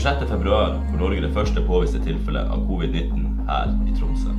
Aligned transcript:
26.2 0.00 0.90
får 0.90 0.96
Norge 0.96 1.20
det 1.20 1.28
første 1.34 1.60
påviste 1.60 1.98
tilfellet 2.00 2.48
av 2.48 2.62
covid-19 2.64 3.42
her 3.44 3.74
i 3.84 3.92
Tromsø. 3.98 4.32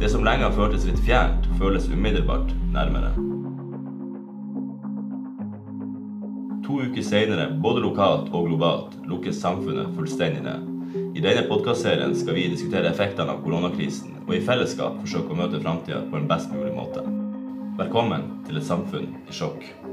Det 0.00 0.08
som 0.10 0.24
lenge 0.26 0.42
har 0.42 0.56
føltes 0.56 0.82
litt 0.88 0.98
fjernt, 1.06 1.46
føles 1.60 1.86
umiddelbart 1.86 2.50
nærmere. 2.74 3.12
To 6.66 6.80
uker 6.82 7.06
senere, 7.06 7.52
både 7.62 7.86
lokalt 7.86 8.34
og 8.34 8.50
globalt, 8.50 8.98
lukkes 9.06 9.38
samfunnet 9.38 9.94
fullstendig 9.94 10.42
ned. 10.42 10.66
I 11.14 11.22
denne 11.22 11.46
podkastserien 11.46 12.18
skal 12.18 12.34
vi 12.34 12.50
diskutere 12.50 12.90
effektene 12.90 13.30
av 13.30 13.46
koronakrisen, 13.46 14.24
og 14.26 14.34
i 14.34 14.42
fellesskap 14.42 14.98
forsøke 15.04 15.30
å 15.30 15.38
møte 15.38 15.62
framtida 15.62 16.02
på 16.10 16.18
en 16.18 16.26
best 16.26 16.50
mulig 16.50 16.74
måte. 16.74 17.06
Velkommen 17.78 18.32
til 18.48 18.58
et 18.58 18.66
samfunn 18.66 19.12
i 19.22 19.38
sjokk. 19.38 19.85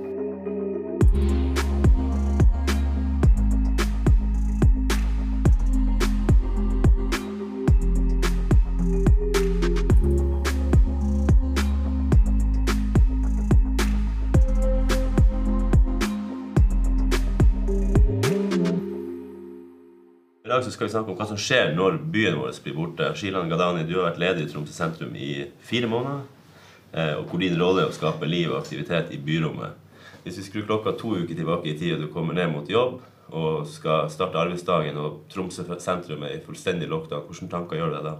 Dag 20.53 20.65
skal 20.71 20.87
vi 20.87 20.93
snakke 20.93 21.11
om 21.13 21.17
hva 21.17 21.27
som 21.29 21.39
skjer 21.39 21.73
når 21.75 21.97
byen 22.13 22.37
vår 22.39 22.57
blir 22.63 22.75
borte. 22.77 23.09
Shilan 23.17 23.49
Gadani, 23.51 23.85
du 23.87 23.95
har 23.99 24.11
vært 24.11 24.19
leder 24.21 24.43
i 24.43 24.49
Tromsø 24.51 24.73
sentrum 24.75 25.15
i 25.15 25.47
fire 25.61 25.87
måneder. 25.87 26.21
eh, 26.93 27.15
Og 27.17 27.25
hvor 27.29 27.39
din 27.39 27.57
rolle 27.59 27.81
er 27.83 27.89
å 27.89 27.95
skape 27.95 28.25
liv 28.29 28.51
og 28.51 28.61
aktivitet 28.61 29.11
i 29.11 29.17
byrommet. 29.17 29.71
Hvis 30.23 30.37
vi 30.37 30.43
skrur 30.43 30.67
klokka 30.67 30.97
to 30.97 31.15
uker 31.17 31.35
tilbake 31.35 31.65
i 31.71 31.77
tid, 31.77 31.93
og 31.95 32.01
du 32.01 32.07
kommer 32.13 32.33
ned 32.33 32.51
mot 32.51 32.67
jobb 32.69 33.01
og 33.33 33.65
skal 33.67 34.09
starte 34.09 34.37
arbeidsdagen, 34.37 34.97
og 34.97 35.23
Tromsø 35.29 35.63
sentrum 35.79 36.23
er 36.23 36.35
i 36.37 36.43
fullstendig 36.45 36.87
lockdown, 36.89 37.25
hvilke 37.27 37.49
tanker 37.49 37.77
gjør 37.77 37.89
du 37.89 37.95
deg 37.95 38.03
da? 38.03 38.15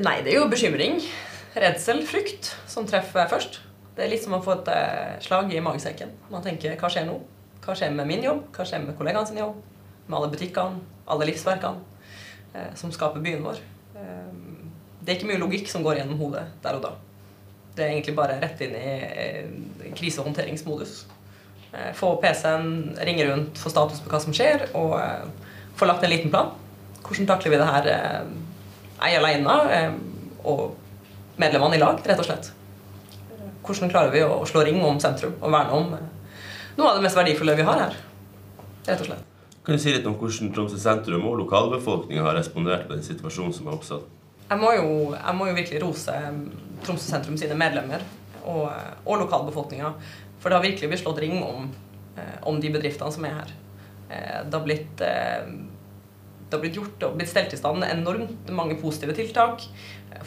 Nei, 0.00 0.22
det 0.22 0.32
er 0.32 0.38
jo 0.40 0.48
bekymring. 0.48 1.02
Redsel, 1.54 2.00
frykt, 2.08 2.56
som 2.66 2.86
treffer 2.86 3.28
først. 3.28 3.60
Det 3.94 4.06
er 4.06 4.08
litt 4.08 4.22
som 4.24 4.32
å 4.32 4.40
få 4.42 4.54
et 4.62 4.68
eh, 4.72 5.18
slag 5.20 5.52
i 5.52 5.60
magesekken. 5.60 6.08
Man 6.30 6.42
tenker 6.42 6.78
hva 6.80 6.88
skjer 6.88 7.04
nå? 7.06 7.18
Hva 7.62 7.74
skjer 7.76 7.92
med 7.92 8.08
min 8.08 8.24
jobb? 8.24 8.46
Hva 8.56 8.64
skjer 8.64 8.86
med 8.86 8.96
kollegaene 8.96 9.28
sin 9.28 9.36
jobb? 9.42 9.58
Med 10.08 10.16
alle 10.18 10.30
butikkene, 10.32 10.80
alle 11.12 11.28
livsverkene 11.30 11.80
eh, 12.54 12.72
som 12.78 12.92
skaper 12.94 13.22
byen 13.24 13.44
vår. 13.44 13.62
Eh, 13.98 14.28
det 15.02 15.12
er 15.12 15.18
ikke 15.18 15.30
mye 15.32 15.42
logikk 15.42 15.70
som 15.70 15.84
går 15.84 16.00
gjennom 16.00 16.20
hodet 16.20 16.44
der 16.64 16.78
og 16.78 16.86
da. 16.86 16.92
Det 17.72 17.84
er 17.84 17.94
egentlig 17.94 18.16
bare 18.16 18.38
rett 18.42 18.60
inn 18.64 18.76
i 18.76 18.94
eh, 19.00 19.92
krisehåndteringsmodus. 19.98 20.96
Eh, 21.72 21.90
få 21.98 22.14
PC-en, 22.22 22.96
ringe 23.00 23.28
rundt, 23.30 23.60
få 23.60 23.72
status 23.72 24.02
på 24.04 24.12
hva 24.12 24.20
som 24.22 24.36
skjer, 24.36 24.68
og 24.78 24.98
få 25.78 25.88
lagt 25.88 26.04
en 26.04 26.12
liten 26.12 26.32
plan. 26.32 26.52
Hvordan 27.02 27.28
takler 27.28 27.54
vi 27.54 27.60
det 27.60 27.68
her 27.68 27.88
jeg 29.02 29.18
aleine 29.18 29.54
og 30.46 30.76
medlemmene 31.40 31.76
i 31.76 31.82
lag, 31.82 31.98
rett 32.06 32.22
og 32.22 32.28
slett. 32.28 32.52
Hvordan 33.62 33.90
klarer 33.90 34.14
vi 34.14 34.22
å 34.26 34.42
slå 34.48 34.64
ring 34.66 34.80
om 34.84 35.00
sentrum 35.02 35.34
og 35.38 35.52
verne 35.54 35.76
om 35.76 35.92
noe 36.78 36.88
av 36.88 36.96
det 36.98 37.04
mest 37.04 37.18
verdifulle 37.18 37.58
vi 37.58 37.66
har 37.66 37.84
her? 37.86 38.00
Rett 38.88 39.04
og 39.04 39.10
slett. 39.10 39.31
Kan 39.62 39.76
du 39.76 39.82
si 39.82 39.92
litt 39.94 40.06
om 40.10 40.16
hvordan 40.18 40.50
Tromsø 40.54 40.78
sentrum 40.82 41.22
og 41.28 41.36
lokalbefolkninga 41.44 42.24
har 42.26 42.34
respondert 42.34 42.88
på 42.88 42.96
den 42.96 43.04
situasjonen 43.06 43.54
som 43.54 43.68
er 43.68 43.76
oppstått? 43.76 44.08
Jeg 44.50 44.58
må 44.60 44.72
jo, 44.74 44.88
jeg 45.14 45.36
må 45.38 45.46
jo 45.48 45.54
virkelig 45.56 45.82
rose 45.84 46.16
eh, 46.16 46.40
Tromsø 46.82 47.06
sentrum 47.06 47.36
sine 47.38 47.54
medlemmer 47.58 48.02
og, 48.42 48.66
og 49.06 49.20
lokalbefolkninga. 49.22 49.92
For 50.42 50.50
det 50.50 50.58
har 50.58 50.66
virkelig 50.66 50.90
blitt 50.90 51.02
slått 51.04 51.20
ring 51.22 51.38
om, 51.46 51.68
eh, 52.18 52.34
om 52.50 52.58
de 52.60 52.72
bedriftene 52.74 53.14
som 53.14 53.28
er 53.28 53.36
her. 53.38 53.52
Eh, 54.10 54.40
Det 54.48 54.58
har 54.58 54.66
blitt, 54.66 55.04
det 56.52 56.58
har 56.58 56.62
blitt 56.66 56.76
gjort 56.76 57.04
og 57.06 57.14
blitt 57.16 57.30
stelt 57.32 57.54
i 57.56 57.58
stand 57.58 57.84
enormt 57.86 58.50
mange 58.52 58.76
positive 58.80 59.14
tiltak. 59.16 59.64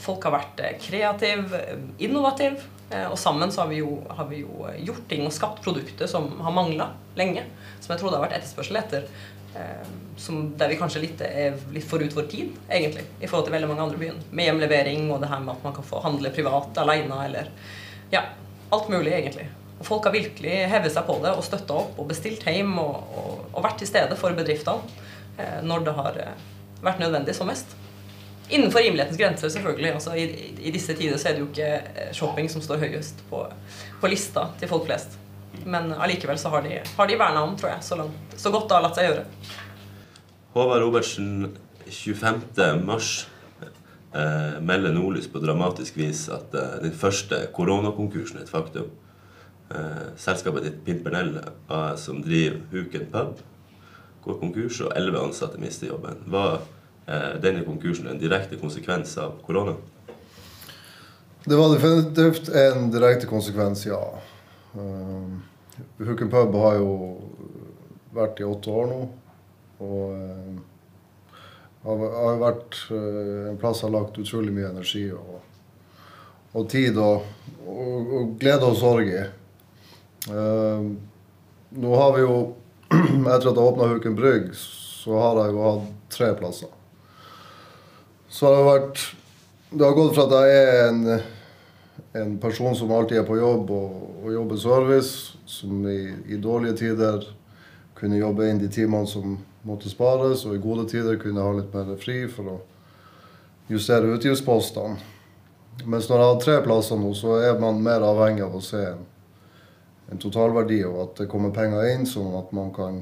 Folk 0.02 0.26
har 0.26 0.34
vært 0.34 0.64
eh, 0.66 0.78
kreative, 0.81 1.59
eh, 1.59 1.84
innovative. 2.08 2.63
eh, 2.90 3.06
Og 3.12 3.18
sammen 3.22 3.53
så 3.53 3.62
har 3.62 3.69
vi, 3.69 3.84
jo, 3.84 4.00
har 4.09 4.25
vi 4.31 4.41
jo 4.41 4.66
gjort 4.88 5.06
ting 5.12 5.22
og 5.28 5.34
skapt 5.35 5.62
produkter 5.64 6.09
som 6.09 6.31
har 6.41 6.56
mangla 6.56 6.90
lenge. 7.16 7.46
Som 7.80 7.94
jeg 7.94 8.02
tror 8.02 8.09
det 8.09 8.19
har 8.19 8.25
vært 8.25 8.40
etterspørsel 8.40 8.81
etter. 8.81 9.08
Som 10.19 10.50
der 10.59 10.68
vi 10.68 10.75
kanskje 10.75 11.00
litt 11.00 11.22
er 11.24 11.53
litt 11.72 11.85
forut 11.88 12.12
vår 12.12 12.25
tid, 12.28 12.58
egentlig. 12.68 13.06
I 13.22 13.30
forhold 13.30 13.46
til 13.47 13.53
veldig 13.56 13.69
mange 13.69 13.85
andre 13.85 14.02
byer. 14.02 14.18
Med 14.35 14.50
hjemlevering 14.50 15.06
og 15.14 15.22
det 15.22 15.30
her 15.31 15.40
med 15.46 15.53
at 15.53 15.64
man 15.64 15.78
kan 15.78 15.88
få 15.88 16.02
handle 16.03 16.34
privat 16.35 16.81
alene 16.81 17.22
eller 17.30 17.53
Ja, 18.12 18.25
alt 18.75 18.90
mulig, 18.91 19.14
egentlig. 19.14 19.47
Og 19.80 19.85
folk 19.88 20.09
har 20.09 20.12
virkelig 20.12 20.58
hevet 20.74 20.91
seg 20.91 21.08
på 21.08 21.22
det 21.24 21.31
og 21.38 21.46
støtta 21.46 21.78
opp 21.85 21.97
og 22.02 22.09
bestilt 22.09 22.44
hjem 22.47 22.74
og, 22.81 23.16
og, 23.16 23.40
og 23.53 23.64
vært 23.64 23.80
til 23.80 23.88
stede 23.94 24.18
for 24.19 24.35
bedriftene 24.35 25.04
når 25.63 25.88
det 25.88 25.96
har 25.97 26.22
eh, 26.22 26.46
vært 26.85 27.01
nødvendig 27.01 27.35
som 27.35 27.50
mest. 27.50 27.75
Innenfor 28.50 28.79
rimelighetens 28.79 29.18
grenser, 29.18 29.50
selvfølgelig. 29.50 29.94
Altså, 29.94 30.13
i, 30.13 30.53
I 30.62 30.72
disse 30.72 30.94
tider 30.94 31.18
så 31.18 31.29
er 31.29 31.38
det 31.38 31.41
jo 31.41 31.50
ikke 31.50 31.69
eh, 31.81 32.09
shopping 32.13 32.50
som 32.51 32.62
står 32.62 32.84
høyest 32.84 33.23
på, 33.29 33.41
på 34.01 34.12
lista 34.12 34.51
til 34.59 34.69
folk 34.69 34.85
flest. 34.85 35.18
Men 35.66 35.94
allikevel 35.96 36.38
så 36.38 36.51
har 36.53 36.66
de, 36.66 36.78
har 36.97 37.09
de 37.09 37.18
verna 37.18 37.46
om, 37.46 37.56
tror 37.57 37.73
jeg, 37.73 37.85
så, 37.88 37.97
langt, 37.97 38.35
så 38.38 38.51
godt 38.53 38.68
det 38.69 38.78
har 38.78 38.85
latt 38.85 39.00
seg 39.00 39.09
gjøre. 39.09 39.23
Håvard 40.56 40.84
Robertsen, 40.85 41.31
25. 41.90 42.85
mars 42.85 43.09
eh, 43.63 44.62
melder 44.62 44.94
Nordlys 44.94 45.28
på 45.31 45.41
dramatisk 45.41 45.97
vis 45.97 46.28
at 46.34 46.53
eh, 46.53 46.78
den 46.85 46.94
første 46.94 47.47
koronakonkursen 47.56 48.40
er 48.40 48.46
et 48.46 48.53
faktum. 48.53 48.94
Eh, 49.73 50.06
selskapet 50.22 50.67
ditt 50.67 50.79
Pimpernell 50.85 51.40
som 51.97 52.22
driver 52.22 52.62
Huken 52.72 53.09
pub, 53.13 53.41
går 54.25 54.40
konkurs, 54.41 54.81
og 54.81 54.94
elleve 54.97 55.22
ansatte 55.22 55.62
mister 55.62 55.91
jobben. 55.91 56.24
Var 56.34 56.56
eh, 56.58 57.34
denne 57.44 57.66
konkursen 57.66 58.09
en 58.09 58.22
direkte 58.22 58.59
konsekvens 58.62 59.18
av 59.22 59.38
korona? 59.46 59.75
Det 61.46 61.58
var 61.59 61.75
definitivt 61.75 62.50
en 62.50 62.90
direkte 62.91 63.28
konsekvens, 63.30 63.85
ja. 63.85 64.02
Um, 64.74 65.44
Hooken 66.00 66.31
pub 66.31 66.56
har 66.58 66.80
jo 66.80 66.94
vært 68.16 68.41
i 68.41 68.47
åtte 68.47 68.72
år 68.74 68.88
nå. 68.90 69.02
Og 69.85 70.16
um, 70.16 70.58
har 71.85 72.40
vært 72.41 72.80
uh, 72.90 73.52
en 73.52 73.59
plass 73.62 73.84
jeg 73.84 73.91
har 73.91 73.94
lagt 73.94 74.18
utrolig 74.24 74.56
mye 74.56 74.72
energi 74.72 75.03
og, 75.14 75.35
og 76.56 76.69
tid 76.72 76.97
og, 76.97 77.28
og, 77.62 78.14
og 78.18 78.35
glede 78.41 78.72
og 78.72 78.80
sorg 78.81 79.12
i. 79.14 79.25
Um, 80.31 80.96
nå 81.78 81.96
har 82.00 82.16
vi 82.16 82.24
jo, 82.24 82.40
etter 82.95 83.50
at 83.50 83.53
jeg 83.53 83.67
åpna 83.67 83.91
huken 83.94 84.17
brygg, 84.17 84.50
så 84.57 85.19
har 85.22 85.44
jeg 85.44 85.56
jo 85.56 85.63
hatt 85.67 85.94
tre 86.16 86.33
plasser. 86.39 86.72
Så 88.29 88.47
har 88.47 88.57
det 88.57 88.67
vært 88.72 89.06
Det 89.75 89.83
har 89.83 89.95
gått 89.97 90.13
fra 90.16 90.23
at 90.29 90.33
jeg 90.45 90.59
er 90.61 90.83
en 90.88 91.00
en 92.16 92.38
person 92.39 92.75
som 92.75 92.91
alltid 92.91 93.17
er 93.17 93.25
på 93.28 93.38
jobb 93.38 93.72
og, 93.72 93.95
og 94.23 94.31
jobber 94.34 94.59
service, 94.59 95.35
som 95.45 95.84
i, 95.88 96.13
i 96.31 96.39
dårlige 96.39 96.78
tider 96.79 97.25
kunne 97.95 98.19
jobbe 98.19 98.47
inn 98.50 98.59
de 98.59 98.69
timene 98.72 99.07
som 99.07 99.38
måtte 99.66 99.91
spares, 99.91 100.45
og 100.45 100.55
i 100.55 100.61
gode 100.63 100.88
tider 100.91 101.19
kunne 101.19 101.44
ha 101.44 101.51
litt 101.55 101.73
mer 101.75 101.95
fri 102.00 102.23
for 102.31 102.53
å 102.53 102.55
justere 103.72 104.13
utgiftspostene. 104.16 104.95
Mens 105.84 106.07
når 106.07 106.22
jeg 106.22 106.31
har 106.31 106.41
tre 106.44 106.57
plasser 106.63 107.00
nå, 107.00 107.11
så 107.17 107.39
er 107.44 107.59
man 107.59 107.84
mer 107.84 108.03
avhengig 108.05 108.45
av 108.45 108.55
å 108.55 108.63
se 108.63 108.79
en, 108.94 109.03
en 110.11 110.21
totalverdi, 110.21 110.83
og 110.85 111.01
at 111.03 111.21
det 111.21 111.29
kommer 111.31 111.53
penger 111.55 111.88
inn, 111.93 112.05
sånn 112.09 112.35
at 112.38 112.51
man 112.55 112.71
kan 112.75 113.01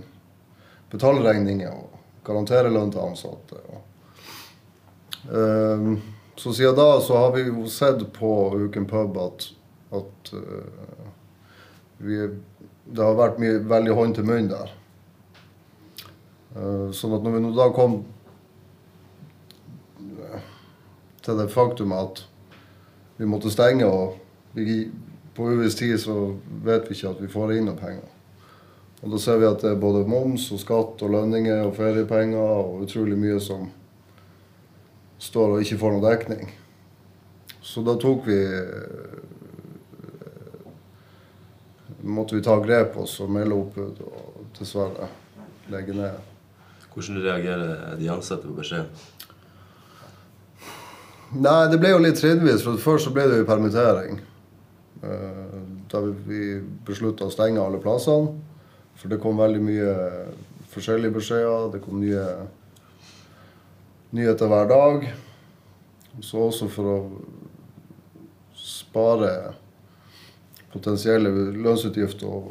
betale 0.91 1.23
regninger 1.25 1.73
og 1.73 1.99
garantere 2.23 2.71
lønn 2.71 2.91
til 2.93 3.03
ansatte. 3.03 3.59
Ehm, 5.31 5.97
så 6.35 6.53
siden 6.53 6.75
da 6.75 7.01
så 7.01 7.17
har 7.17 7.35
vi 7.35 7.47
jo 7.47 7.67
sett 7.69 8.05
på 8.13 8.31
Uken 8.65 8.85
pub 8.89 9.17
at, 9.21 9.45
at 9.91 10.33
uh, 10.33 11.11
vi, 11.97 12.17
det 12.85 13.03
har 13.03 13.19
vært 13.19 13.37
mye, 13.41 13.59
veldig 13.69 13.93
hånd 13.99 14.17
til 14.17 14.27
munn 14.27 14.49
der. 14.49 14.73
Uh, 16.57 16.89
sånn 16.93 17.13
at 17.13 17.25
når 17.25 17.35
vi 17.35 17.43
nå 17.43 17.51
da 17.53 17.67
kom 17.73 17.99
eh, 20.01 20.49
til 21.25 21.39
det 21.39 21.47
faktum 21.53 21.93
at 21.97 22.25
vi 23.17 23.29
måtte 23.29 23.53
stenge, 23.53 23.85
og 23.85 24.17
vi, 24.57 24.87
på 25.35 25.51
uviss 25.51 25.75
tid 25.75 25.99
så 26.01 26.35
vet 26.63 26.89
vi 26.89 26.97
ikke 26.97 27.13
at 27.13 27.21
vi 27.23 27.31
får 27.31 27.55
inn 27.55 27.69
noen 27.69 27.79
penger. 27.79 28.09
Og 29.03 29.11
da 29.11 29.19
ser 29.19 29.39
vi 29.41 29.47
at 29.49 29.63
det 29.63 29.73
er 29.73 29.81
både 29.81 30.05
moms 30.07 30.45
og 30.55 30.61
skatt 30.61 31.01
og 31.03 31.11
lønninger 31.11 31.65
og 31.65 31.75
feriepenger 31.75 32.39
og 32.39 32.85
utrolig 32.85 33.17
mye 33.19 33.39
som 33.43 33.65
står 35.23 35.55
og 35.55 35.63
ikke 35.63 35.79
får 35.81 35.95
noen 35.95 36.05
dekning. 36.05 36.53
Så 37.63 37.83
da 37.85 37.97
tok 37.99 38.27
vi 38.27 38.39
Måtte 42.03 42.35
vi 42.35 42.41
ta 42.43 42.57
grep 42.59 42.97
oss 42.99 43.13
og 43.23 43.29
melde 43.31 43.55
oppbud 43.55 43.99
og 44.03 44.39
dessverre 44.57 45.05
legge 45.71 45.93
ned. 45.95 46.17
Hvordan 46.91 47.21
reagerer 47.23 47.93
de 47.95 48.09
ansatte 48.11 48.43
på 48.43 48.57
beskjeden? 48.57 48.89
Nei, 51.33 51.69
det 51.71 51.79
ble 51.79 51.93
jo 51.93 52.01
litt 52.03 52.19
trinnvis. 52.19 52.65
For 52.65 52.75
først 52.75 53.07
så 53.07 53.13
ble 53.15 53.23
det 53.31 53.39
jo 53.39 53.47
permittering. 53.47 54.19
Eh, 55.03 55.59
Da 55.91 56.01
vi 56.01 56.61
beslutta 56.85 57.27
å 57.27 57.31
stenge 57.33 57.61
alle 57.61 57.77
plassene. 57.77 58.31
For 58.97 59.11
det 59.11 59.19
kom 59.21 59.37
veldig 59.37 59.61
mye 59.61 59.91
forskjellige 60.73 61.13
beskjeder. 61.19 61.71
Det 61.73 61.81
kom 61.83 61.99
nye 62.01 62.23
nyheter 64.13 64.49
hver 64.49 64.69
dag. 64.69 65.05
Så 66.21 66.47
også 66.47 66.69
for 66.71 66.89
å 66.89 66.97
spare 68.57 69.53
potensielle 70.73 71.29
lønnsutgifter. 71.61 72.49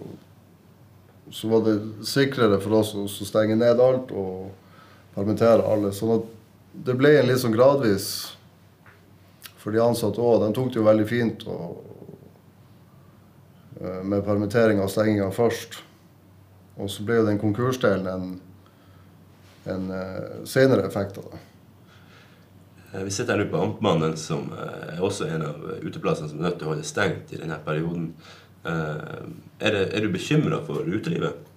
Så 1.33 1.49
var 1.51 1.65
det 1.67 1.79
sikrere 2.07 2.61
for 2.63 2.79
oss 2.79 2.95
å 2.95 3.07
stenge 3.27 3.57
ned 3.59 3.81
alt 3.81 4.13
og 4.13 4.53
permittere 5.17 5.65
alle. 5.67 5.91
Sånn 5.95 6.19
at 6.21 6.29
det 6.87 6.95
ble 6.99 7.17
en 7.19 7.27
litt 7.31 7.43
sånn 7.43 7.55
gradvis 7.55 8.07
for 9.59 9.75
de 9.75 9.83
ansatte 9.83 10.23
òg. 10.23 10.43
De 10.47 10.53
tok 10.57 10.71
det 10.71 10.81
jo 10.81 10.87
veldig 10.87 11.09
fint 11.09 11.47
og, 11.51 11.81
med 13.83 14.23
permitteringa 14.27 14.85
og 14.85 14.91
stenginga 14.93 15.31
først. 15.35 15.81
Og 16.79 16.91
så 16.91 17.05
ble 17.05 17.19
jo 17.19 17.27
den 17.27 17.41
konkursdelen 17.43 18.07
en, 18.09 18.29
en 19.69 19.89
uh, 19.91 20.45
senere 20.49 20.87
effekt 20.87 21.19
av 21.19 21.27
det. 21.33 21.41
Eh, 22.93 23.03
Vi 23.05 23.11
sitter 23.11 23.37
her 23.37 23.45
nå 23.45 23.51
på 23.51 23.61
Amtmannen, 23.61 24.17
som 24.21 24.51
eh, 24.53 24.97
er 24.97 25.03
også 25.05 25.29
en 25.29 25.45
av 25.47 25.63
uteplassene 25.83 26.29
som 26.31 26.41
er 26.41 26.49
nødt 26.49 26.59
til 26.61 26.69
å 26.69 26.73
holde 26.75 26.87
stengt 26.89 27.33
i 27.33 27.41
denne 27.41 27.59
perioden. 27.65 28.13
Eh, 28.65 29.25
Er, 29.63 29.71
det, 29.77 29.83
er 29.95 30.01
du 30.05 30.13
bekymra 30.13 30.59
for 30.67 30.83
utelivet? 30.87 31.49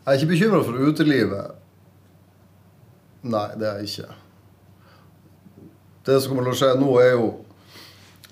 Jeg 0.00 0.16
er 0.16 0.18
ikke 0.18 0.32
bekymra 0.32 0.62
for 0.64 0.80
utelivet. 0.90 1.56
Nei, 3.22 3.46
det 3.60 3.68
er 3.68 3.82
jeg 3.82 3.90
ikke. 3.90 4.14
Det 6.10 6.18
som 6.20 6.32
kommer 6.32 6.48
til 6.48 6.56
å 6.56 6.58
skje 6.58 6.70
nå, 6.80 6.90
er 6.98 7.12
jo 7.14 7.30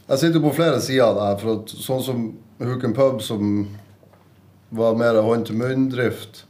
Jeg 0.08 0.18
sitter 0.18 0.40
jo 0.40 0.46
på 0.48 0.56
flere 0.56 0.80
sider 0.82 1.04
av 1.04 1.18
det 1.18 1.26
her. 1.26 1.40
For 1.42 1.50
at 1.54 1.72
sånn 1.84 2.00
som 2.02 2.22
Huken 2.58 2.94
pub, 2.96 3.20
som 3.22 3.68
var 4.74 4.96
mer 4.98 5.20
hånd-til-munn-drift, 5.22 6.40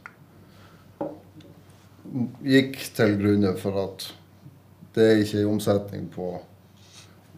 gikk 2.41 2.79
til 2.97 3.13
grunne 3.19 3.51
for 3.59 3.77
at 3.83 4.07
det 4.95 5.05
er 5.05 5.21
ikke 5.21 5.43
en 5.43 5.51
omsetning 5.53 6.07
på 6.15 6.31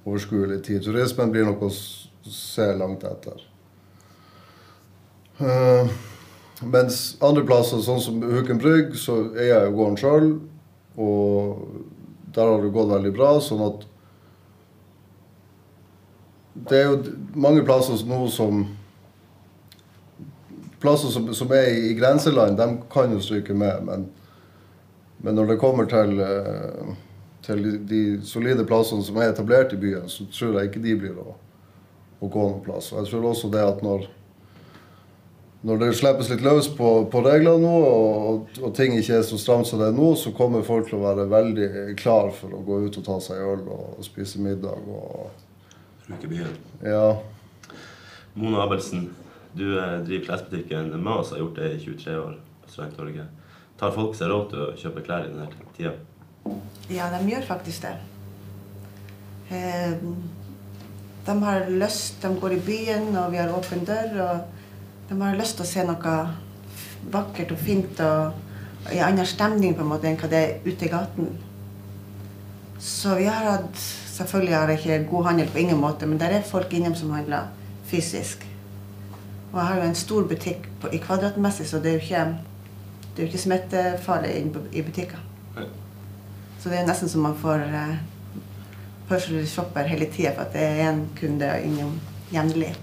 overskuelig 0.05 0.61
tid. 0.69 0.85
Turismen 0.85 1.33
blir 1.33 1.49
noe 1.49 1.67
å 1.67 1.73
se 1.73 2.69
langt 2.79 3.03
etter. 3.09 3.43
Uh, 5.41 5.89
mens 6.63 7.01
andre 7.19 7.43
plasser, 7.49 7.81
sånn 7.83 7.99
som 8.01 8.23
Huken 8.23 8.61
Brygg, 8.61 8.95
så 8.95 9.23
eier 9.33 9.57
jeg 9.57 9.67
jo 9.67 9.77
gården 9.81 9.99
sjøl. 9.99 10.31
Og 11.01 11.99
der 12.35 12.47
har 12.47 12.61
det 12.61 12.73
gått 12.73 12.91
veldig 12.91 13.13
bra. 13.15 13.31
Sånn 13.43 13.63
at 13.65 13.87
Det 16.51 16.77
er 16.77 16.89
jo 16.89 17.13
mange 17.39 17.63
plasser 17.63 17.99
nå 18.07 18.25
som 18.29 18.65
Plasser 20.81 21.11
som, 21.13 21.27
som 21.37 21.51
er 21.53 21.67
i, 21.69 21.91
i 21.91 21.93
grenseland, 21.93 22.57
de 22.57 22.65
kan 22.89 23.11
jo 23.13 23.19
stryke 23.21 23.53
med. 23.53 23.83
Men, 23.85 24.07
men 25.21 25.35
når 25.37 25.51
det 25.51 25.57
kommer 25.61 25.85
til, 25.85 26.15
eh, 26.25 26.95
til 27.45 27.61
de, 27.61 27.73
de 27.85 27.99
solide 28.25 28.65
plassene 28.65 29.05
som 29.05 29.19
er 29.21 29.29
etablert 29.29 29.75
i 29.75 29.77
byen, 29.77 30.09
så 30.09 30.25
tror 30.33 30.57
jeg 30.57 30.71
ikke 30.71 30.81
de 30.81 30.95
blir 31.03 31.19
å, 31.21 31.35
å 32.17 32.31
gå 32.33 32.47
noen 32.47 32.63
plass. 32.65 32.89
Jeg 32.95 33.11
tror 33.11 33.29
også 33.29 33.51
det 33.53 33.61
at 33.61 33.85
når 33.85 34.07
når 35.63 35.77
det 35.77 35.89
slippes 35.93 36.29
litt 36.31 36.41
løs 36.41 36.67
på, 36.73 36.87
på 37.13 37.21
reglene 37.21 37.61
nå, 37.61 37.73
og, 37.85 38.47
og 38.65 38.71
ting 38.77 38.95
ikke 38.97 39.19
er 39.19 39.25
så 39.27 39.37
stramt 39.37 39.67
som 39.69 39.77
det 39.81 39.91
er 39.91 39.97
nå, 39.97 40.07
så 40.17 40.31
kommer 40.33 40.63
folk 40.65 40.87
til 40.89 40.97
å 40.97 41.03
være 41.03 41.27
veldig 41.29 41.67
klar 41.99 42.31
for 42.33 42.55
å 42.57 42.63
gå 42.65 42.79
ut 42.87 42.97
og 42.97 43.05
ta 43.05 43.19
seg 43.21 43.43
øl 43.45 43.67
og, 43.67 43.83
og 43.99 44.07
spise 44.07 44.41
middag. 44.41 44.81
Og, 44.89 45.29
Bruke 46.07 46.31
byen. 46.31 46.55
ja. 46.81 47.03
Mona 48.33 48.63
Abelsen, 48.63 49.09
du 49.53 49.65
eh, 49.75 49.97
driver 50.07 50.25
klesbutikken 50.29 50.93
Mas, 51.03 51.33
har 51.35 51.41
gjort 51.43 51.57
det 51.59 51.73
i 51.75 51.79
23 51.83 52.15
år 52.15 52.37
på 52.63 52.71
Strandtorget. 52.71 53.27
Tar 53.81 53.91
folk 53.95 54.15
seg 54.15 54.29
råd 54.31 54.45
til 54.53 54.61
å 54.63 54.71
kjøpe 54.79 55.03
klær 55.05 55.25
i 55.27 55.33
denne 55.33 55.49
tida? 55.75 55.91
Ja, 56.89 57.09
de 57.11 57.19
gjør 57.27 57.43
faktisk 57.49 57.83
det. 57.85 57.97
Eh, 59.51 59.97
De 61.25 61.35
har 61.43 61.67
lyst, 61.69 62.21
de 62.23 62.31
går 62.41 62.55
i 62.55 62.61
byen, 62.65 63.11
og 63.19 63.27
vi 63.35 63.37
har 63.37 63.51
åpen 63.53 63.83
dør. 63.85 64.15
Og 64.25 64.60
de 65.11 65.21
har 65.21 65.35
lyst 65.35 65.57
til 65.59 65.65
å 65.65 65.67
se 65.67 65.83
noe 65.83 66.11
vakkert 67.11 67.49
og 67.51 67.59
fint 67.59 67.97
og 68.05 68.91
i 68.95 69.01
annen 69.03 69.27
stemning 69.27 69.73
på 69.75 69.83
en 69.83 69.89
måte 69.89 70.07
enn 70.07 70.15
hva 70.21 70.29
det 70.31 70.39
er 70.39 70.61
ute 70.63 70.87
i 70.87 70.91
gaten. 70.91 71.33
Så 72.79 73.17
vi 73.19 73.27
har 73.29 73.49
hatt 73.55 73.89
Selvfølgelig 74.11 74.53
har 74.53 74.69
jeg 74.69 74.79
ikke 74.79 75.07
god 75.09 75.25
handel 75.25 75.47
på 75.49 75.57
ingen 75.57 75.79
måte, 75.79 76.05
men 76.05 76.19
der 76.19 76.33
er 76.35 76.43
folk 76.45 76.73
innom 76.75 76.93
som 76.95 77.13
handler 77.15 77.47
fysisk. 77.87 78.43
Og 79.53 79.55
jeg 79.57 79.67
har 79.67 79.79
jo 79.79 79.87
en 79.87 79.95
stor 79.95 80.27
butikk 80.27 80.67
på, 80.81 80.91
i 80.93 80.99
kvadratmessig, 81.01 81.65
så 81.65 81.79
det 81.79 81.89
er 81.89 81.95
jo 81.95 82.03
ikke, 82.03 82.25
det 83.07 83.15
er 83.17 83.23
jo 83.23 83.29
ikke 83.31 83.41
smittefarlig 83.45 84.35
inne 84.35 84.65
i 84.71 84.83
butikker. 84.85 85.23
Så 86.59 86.69
det 86.69 86.81
er 86.81 86.85
nesten 86.91 87.09
som 87.09 87.25
man 87.25 87.39
får 87.39 87.65
uh, 87.71 87.95
personal 89.09 89.47
shopper 89.47 89.89
hele 89.89 90.11
tida 90.11 90.35
for 90.35 90.45
at 90.45 90.53
det 90.53 90.67
er 90.67 90.85
en 90.91 91.05
kunde 91.17 91.55
innom 91.63 91.97
jevnlig. 92.35 92.75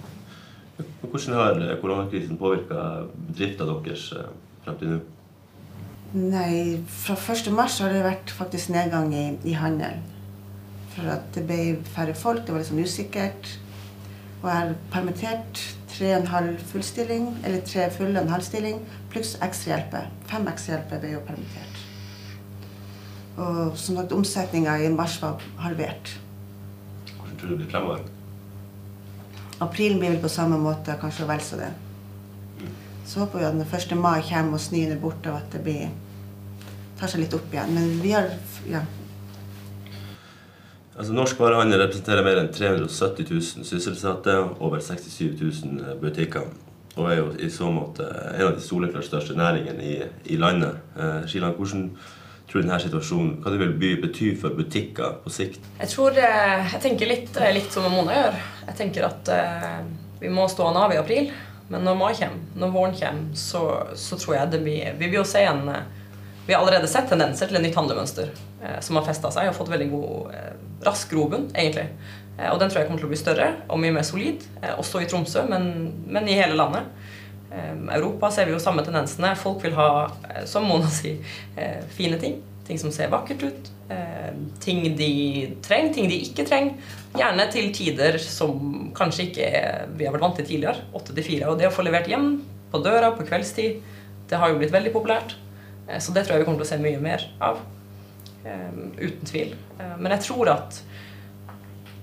Hvordan 0.79 1.39
har 1.39 1.63
eh, 1.63 1.77
koronakrisen 1.81 2.39
påvirka 2.39 3.07
drifta 3.35 3.67
deres 3.69 4.11
eh, 4.17 4.29
frem 4.65 4.77
til 4.81 4.93
nå? 4.93 4.99
Nei, 6.19 6.79
fra 6.89 7.17
1. 7.19 7.51
mars 7.53 7.81
har 7.85 7.93
det 7.93 8.05
vært 8.05 8.31
faktisk 8.33 8.71
nedgang 8.73 9.11
i, 9.13 9.27
i 9.45 9.57
handel. 9.59 9.99
For 10.95 11.11
at 11.13 11.27
det 11.35 11.45
ble 11.49 11.59
færre 11.93 12.15
folk, 12.17 12.47
det 12.47 12.55
var 12.55 12.65
sånn 12.65 12.81
usikkert. 12.81 13.51
Og 14.39 14.47
jeg 14.49 14.55
har 14.55 14.73
permittert 14.93 15.61
tre 15.91 16.15
og 16.15 16.23
en 16.23 16.31
halv 16.33 16.63
fullstilling, 16.71 17.29
eller 17.45 17.65
tre 17.67 17.89
fulle 17.93 18.15
og 18.15 18.25
en 18.25 18.35
halv 18.37 18.47
stilling, 18.47 18.81
pluss 19.13 19.35
ekstrahjelper. 19.45 20.09
Fem 20.31 20.49
ekstrahjelper 20.49 21.03
ble 21.03 21.13
jo 21.17 21.25
permittert. 21.27 21.83
Og 23.39 23.77
som 23.79 23.99
sagt, 23.99 24.15
omsetninga 24.15 24.79
i 24.83 24.93
mars 24.95 25.19
var 25.23 25.43
halvert. 25.63 26.15
Hvordan 27.19 27.37
tror 27.37 27.51
du 27.51 27.55
det 27.55 27.61
blir 27.65 27.75
fremover? 27.75 28.07
Aprilen 29.65 29.99
blir 29.99 30.15
vel 30.15 30.23
på 30.23 30.31
samme 30.31 30.59
måte, 30.61 30.95
kanskje 31.01 31.27
vel 31.29 31.43
så 31.43 31.59
det. 31.59 31.73
Så 33.09 33.25
håper 33.25 33.41
vi 33.41 33.49
at 33.49 33.57
når 33.57 33.75
1. 33.75 33.97
mai 33.99 34.21
kommer 34.29 34.59
og 34.59 34.63
snøen 34.63 34.93
er 34.95 35.03
borte, 35.03 35.33
og 35.33 35.41
at 35.41 35.51
det 35.55 35.65
blir, 35.65 35.91
tar 37.01 37.11
seg 37.11 37.25
litt 37.25 37.35
opp 37.35 37.53
igjen. 37.55 37.75
Men 37.75 37.99
vi 38.03 38.13
har 38.15 38.31
ja, 38.69 38.85
Altså, 40.99 41.15
Norsk 41.15 41.39
varehandel 41.39 41.79
representerer 41.79 42.25
mer 42.27 42.41
enn 42.41 42.49
370 42.51 43.29
000 43.31 43.67
sysselsatte, 43.69 44.33
over 44.59 44.81
67 44.83 45.39
000 45.39 46.01
butikker. 46.03 46.49
Og 46.99 47.07
er 47.07 47.21
jo 47.21 47.29
i 47.39 47.51
så 47.55 47.69
måte 47.71 48.07
en 48.33 48.49
av 48.49 48.57
de 48.57 48.65
soleklart 48.65 49.07
største 49.07 49.37
næringene 49.39 49.85
i, 49.87 49.99
i 50.35 50.39
landet. 50.43 50.81
Eh, 50.99 51.21
Skiland, 51.31 51.55
hvordan 51.55 51.85
tror 52.49 52.65
denne 52.65 52.79
situasjonen 52.81 53.35
hva 53.43 53.53
det 53.53 53.61
vil 53.61 53.75
by, 53.81 53.91
bety 54.07 54.31
for 54.41 54.57
butikker 54.57 55.19
på 55.25 55.33
sikt? 55.33 55.65
Jeg 55.81 55.93
tror 55.93 56.17
eh, 56.17 56.73
Jeg 56.75 56.83
tenker 56.85 57.11
litt, 57.11 57.41
litt 57.55 57.75
som 57.75 57.89
Mona 57.93 58.17
gjør. 58.17 58.41
Jeg 58.71 58.79
tenker 58.79 59.09
at 59.09 59.33
eh, 59.35 59.83
vi 60.23 60.33
må 60.33 60.49
stå 60.51 60.71
an 60.71 60.81
av 60.81 60.95
i 60.95 61.01
april. 61.01 61.31
Men 61.69 61.85
når 61.85 61.99
mai 62.01 62.13
kommer, 62.17 62.45
når 62.57 62.71
våren 62.73 62.95
kommer, 62.97 63.37
så, 63.37 63.63
så 63.93 64.17
tror 64.17 64.39
jeg 64.39 64.53
det 64.55 64.63
blir 64.65 64.95
Vi 64.97 65.11
vil 65.11 65.21
jo 65.21 65.27
se 65.29 65.43
en 65.45 65.67
eh, 65.69 65.83
Vi 66.47 66.55
har 66.55 66.63
allerede 66.63 66.89
sett 66.89 67.11
tendenser 67.11 67.51
til 67.51 67.59
et 67.61 67.67
nytt 67.67 67.77
handlemønster 67.77 68.31
eh, 68.33 68.79
som 68.85 68.97
har 68.97 69.05
festa 69.09 69.33
seg 69.35 69.51
og 69.51 69.59
fått 69.59 69.73
veldig 69.75 69.91
god, 69.93 70.33
eh, 70.33 70.55
rask 70.87 71.13
grobunn, 71.13 71.51
egentlig. 71.53 71.91
Eh, 72.39 72.49
og 72.49 72.57
den 72.63 72.73
tror 72.73 72.81
jeg 72.81 72.89
kommer 72.89 73.03
til 73.03 73.11
å 73.11 73.13
bli 73.13 73.21
større 73.21 73.51
og 73.69 73.83
mye 73.83 73.93
mer 73.99 74.07
solid, 74.09 74.47
også 74.79 75.03
i 75.05 75.11
Tromsø, 75.11 75.45
men, 75.51 75.69
men 76.09 76.31
i 76.31 76.39
hele 76.39 76.57
landet. 76.57 76.89
Eh, 77.51 77.97
Europa 77.97 78.31
ser 78.31 78.47
vi 78.47 78.53
jo 78.53 78.61
samme 78.61 78.85
tendensene. 78.85 79.33
Folk 79.37 79.65
vil 79.65 79.77
ha, 79.79 80.11
eh, 80.29 80.45
som 80.45 80.67
Mona 80.69 80.89
sier, 80.93 81.19
eh, 81.57 81.81
fine 81.89 82.19
ting. 82.21 82.43
Ting 82.67 82.79
som 82.79 82.93
ser 82.93 83.09
vakkert 83.09 83.43
ut. 83.43 83.71
Eh, 83.91 84.33
ting 84.61 84.83
de 84.97 85.57
trenger, 85.63 85.95
ting 85.95 86.09
de 86.09 86.21
ikke 86.27 86.45
trenger. 86.45 86.75
Gjerne 87.17 87.51
til 87.53 87.73
tider 87.73 88.19
som 88.21 88.93
kanskje 88.95 89.31
ikke 89.31 89.49
vi 89.97 90.05
har 90.05 90.13
vært 90.13 90.27
vant 90.27 90.37
til 90.37 90.45
tidligere. 90.45 90.85
Åtte 90.93 91.15
til 91.15 91.25
fire. 91.25 91.49
Og 91.49 91.59
det 91.59 91.71
å 91.71 91.73
få 91.73 91.87
levert 91.87 92.11
hjem 92.11 92.43
på 92.71 92.83
døra 92.85 93.15
på 93.17 93.25
kveldstid, 93.25 93.81
det 94.29 94.39
har 94.39 94.51
jo 94.51 94.59
blitt 94.61 94.75
veldig 94.75 94.93
populært. 94.93 95.35
Eh, 95.89 95.99
så 95.99 96.13
det 96.13 96.27
tror 96.27 96.37
jeg 96.37 96.45
vi 96.45 96.51
kommer 96.51 96.61
til 96.61 96.69
å 96.69 96.73
se 96.75 96.83
mye 96.85 97.01
mer 97.01 97.25
av. 97.41 97.63
Eh, 98.45 98.77
uten 99.01 99.25
tvil. 99.27 99.55
Men 99.99 100.13
jeg 100.13 100.27
tror 100.29 100.49
at 100.53 100.83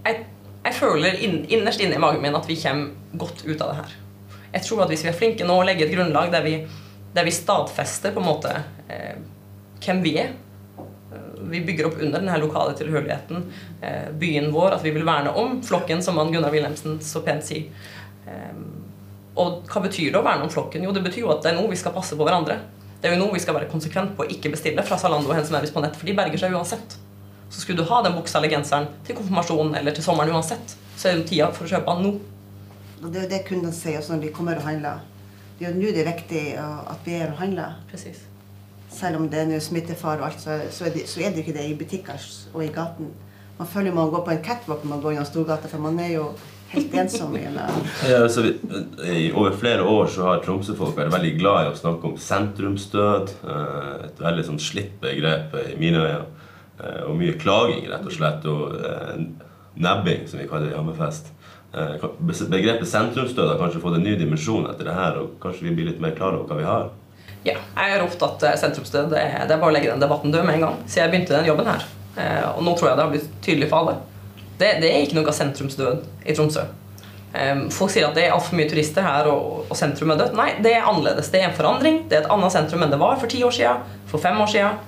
jeg, 0.05 0.25
jeg 0.65 0.73
føler 0.73 1.17
innerst 1.21 1.81
inne 1.81 1.97
i 1.97 2.01
magen 2.01 2.21
min 2.23 2.35
at 2.35 2.47
vi 2.47 2.57
kommer 2.59 3.19
godt 3.19 3.45
ut 3.45 3.61
av 3.61 3.71
det 3.71 3.77
her. 3.83 3.95
Jeg 4.55 4.63
tror 4.63 4.85
at 4.85 4.91
hvis 4.91 5.03
vi 5.03 5.11
er 5.11 5.17
flinke 5.17 5.47
nå 5.47 5.59
og 5.59 5.67
legger 5.67 5.89
et 5.89 5.95
grunnlag 5.95 6.31
der 6.33 6.45
vi, 6.45 6.55
der 7.15 7.27
vi 7.27 7.33
stadfester 7.35 8.15
på 8.15 8.23
en 8.23 8.29
måte 8.29 8.53
eh, 8.87 9.17
hvem 9.83 10.01
vi 10.05 10.15
er 10.21 10.31
eh, 10.31 11.25
Vi 11.51 11.61
bygger 11.67 11.89
opp 11.89 11.99
under 11.99 12.21
denne 12.21 12.39
lokale 12.41 12.75
tilhørigheten, 12.79 13.43
eh, 13.81 14.07
byen 14.15 14.51
vår, 14.55 14.77
at 14.77 14.85
vi 14.85 14.95
vil 14.95 15.05
verne 15.07 15.35
om 15.35 15.59
flokken, 15.65 16.01
som 16.03 16.17
han 16.21 16.31
Gunnar 16.31 16.55
Wilhelmsen 16.55 17.01
så 17.03 17.21
pent 17.25 17.45
sier. 17.45 17.67
Eh, 18.25 18.55
og 19.35 19.67
hva 19.67 19.83
betyr 19.83 20.13
det 20.13 20.21
å 20.21 20.23
verne 20.25 20.47
om 20.47 20.51
flokken? 20.51 20.85
Jo, 20.87 20.93
det 20.95 21.03
betyr 21.03 21.25
jo 21.25 21.33
at 21.33 21.43
det 21.43 21.51
er 21.51 21.59
nå 21.59 21.67
vi 21.67 21.79
skal 21.79 21.93
passe 21.95 22.15
på 22.15 22.23
hverandre. 22.23 22.61
Det 23.01 23.09
er 23.09 23.17
jo 23.17 23.25
nå 23.25 23.33
vi 23.33 23.41
skal 23.43 23.57
være 23.57 23.67
konsekvent 23.69 24.15
på 24.15 24.23
å 24.23 24.31
ikke 24.31 24.53
bestille 24.53 24.83
fra 24.87 24.97
Zalando 24.97 25.29
og 25.29 25.35
Hennes 25.35 25.73
på 25.75 25.83
nett, 25.83 25.97
for 25.99 26.07
de 26.07 26.15
berger 26.15 26.41
seg 26.41 26.55
uansett. 26.55 26.95
Så 27.51 27.61
skulle 27.61 27.83
du 27.83 27.89
ha 27.91 27.99
den 28.01 28.15
buksa 28.15 28.39
eller 28.39 28.55
genseren 28.55 28.87
til 29.05 29.17
konfirmasjonen 29.19 29.75
eller 29.77 29.93
til 29.93 30.05
sommeren 30.07 30.33
uansett, 30.33 30.77
så 30.95 31.09
er 31.09 31.13
det 31.13 31.21
jo 31.21 31.27
tida 31.29 31.51
for 31.53 31.67
å 31.67 31.73
kjøpe 31.75 31.93
den 31.99 32.07
nå. 32.07 32.13
Og 33.05 33.11
det 33.13 33.19
er 33.19 33.27
jo 33.27 33.33
det 33.35 33.43
kundene 33.45 33.73
sier 33.75 33.99
også 33.99 34.15
når 34.15 34.23
de 34.23 34.31
kommer 34.33 34.57
og 34.57 34.65
handler. 34.65 35.03
det 35.59 35.67
er 35.67 35.71
jo 35.71 35.77
nå 35.77 35.91
det 35.93 36.01
er 36.01 36.09
viktig 36.09 36.45
at 36.57 37.05
vi 37.05 37.19
er 37.19 37.29
og 37.29 37.37
handler. 37.37 37.75
Precis. 37.91 38.23
Selv 38.89 39.19
om 39.19 39.29
det 39.29 39.43
er 39.45 39.59
smittefare 39.61 40.23
og 40.23 40.31
alt, 40.31 40.41
så, 40.41 40.57
så, 40.71 40.87
er 40.87 40.95
det, 40.95 41.05
så 41.11 41.21
er 41.21 41.29
det 41.35 41.43
ikke 41.43 41.53
det 41.53 41.67
i 41.69 41.77
butikker 41.77 42.25
og 42.53 42.63
i 42.65 42.71
gaten. 42.73 43.11
Man 43.59 43.67
føler 43.67 43.93
man 43.95 44.09
går 44.11 44.25
på 44.25 44.33
en 44.33 44.43
catwalk 44.43 44.83
når 44.83 44.89
man 44.89 45.01
går 45.03 45.15
gjennom 45.15 45.29
Storgata, 45.29 45.69
for 45.71 45.83
man 45.83 45.99
er 46.03 46.15
jo 46.15 46.25
helt 46.73 46.95
ensom 46.99 47.37
Ja, 48.09 48.23
altså, 48.23 48.41
vi, 48.41 48.53
I 49.05 49.31
over 49.31 49.55
flere 49.55 49.83
år 49.83 50.09
så 50.11 50.25
har 50.27 50.41
Tromsø-folk 50.43 50.97
vært 50.97 51.13
veldig 51.13 51.33
glad 51.39 51.61
i 51.61 51.71
å 51.71 51.77
snakke 51.79 52.09
om 52.09 52.17
sentrumsdød. 52.19 53.35
eh, 53.45 53.93
Et 54.09 54.25
veldig 54.25 54.47
sånn 54.49 54.59
slitt 54.59 54.97
begrep 55.03 55.55
i 55.61 55.77
mine 55.79 56.01
øyne. 56.03 56.25
Eh, 56.81 57.03
Og 57.05 57.15
mye 57.19 57.37
klaging, 57.39 57.85
rett 57.91 58.09
og 58.09 58.17
slett. 58.17 58.49
Og 58.49 58.75
eh, 58.81 59.23
nebbing, 59.75 60.27
som 60.27 60.41
vi 60.41 60.49
kaller 60.49 60.71
det 60.71 60.75
i 60.75 60.79
Hammerfest. 60.79 61.31
Eh, 61.75 62.05
Begrepet 62.47 62.87
sentrumsdød 62.87 63.49
har 63.49 63.57
kanskje 63.59 63.81
fått 63.83 63.97
en 63.97 64.05
ny 64.05 64.15
dimensjon 64.19 64.67
etter 64.69 64.87
det 64.87 64.95
her, 64.95 65.17
og 65.19 65.35
kanskje 65.43 65.67
vi 65.67 65.73
blir 65.75 65.89
litt 65.89 65.99
mer 66.03 66.15
klar 66.15 66.37
over 66.37 66.47
hva 66.47 66.59
vi 66.59 66.69
har. 66.69 66.87
Ja, 67.45 67.57
jeg 67.59 67.91
har 67.91 68.05
opptatt 68.05 68.43
at 68.47 68.61
sentrumsdød. 68.61 69.11
Det 69.11 69.21
er, 69.21 69.49
bare 69.51 69.69
å 69.69 69.75
legge 69.75 69.91
den 69.91 70.01
debatten 70.01 70.33
død 70.33 70.47
med 70.47 70.57
en 70.57 70.65
gang. 70.65 70.79
Siden 70.87 71.03
jeg 71.03 71.13
begynte 71.13 71.35
den 71.35 71.49
jobben 71.51 71.69
her. 71.69 71.83
Eh, 72.15 72.47
og 72.55 72.63
nå 72.65 72.73
tror 72.77 72.89
jeg 72.89 72.97
det 72.97 73.05
har 73.05 73.11
blitt 73.11 73.35
tydelig 73.45 73.69
for 73.69 73.83
alle. 73.83 73.99
Det, 74.55 74.71
det 74.81 74.89
er 74.89 75.03
ikke 75.03 75.19
noe 75.19 75.35
sentrumsdød 75.35 76.07
i 76.25 76.35
Tromsø. 76.37 76.65
Eh, 77.35 77.53
folk 77.75 77.93
sier 77.93 78.07
at 78.07 78.17
det 78.17 78.25
er 78.25 78.33
altfor 78.37 78.57
mye 78.57 78.71
turister 78.71 79.05
her, 79.05 79.29
og, 79.29 79.67
og 79.67 79.77
sentrum 79.77 80.15
er 80.15 80.23
dødt. 80.23 80.39
Nei, 80.39 80.49
det 80.63 80.73
er 80.77 80.89
annerledes. 80.89 81.29
Det 81.33 81.43
er 81.43 81.51
en 81.51 81.57
forandring. 81.59 82.05
Det 82.09 82.17
er 82.17 82.25
et 82.25 82.33
annet 82.33 82.55
sentrum 82.55 82.87
enn 82.87 82.95
det 82.95 83.01
var 83.03 83.19
for 83.21 83.29
ti 83.31 83.43
år 83.45 83.53
siden, 83.59 83.95
for 84.09 84.23
fem 84.23 84.39
år 84.41 84.53
siden. 84.55 84.83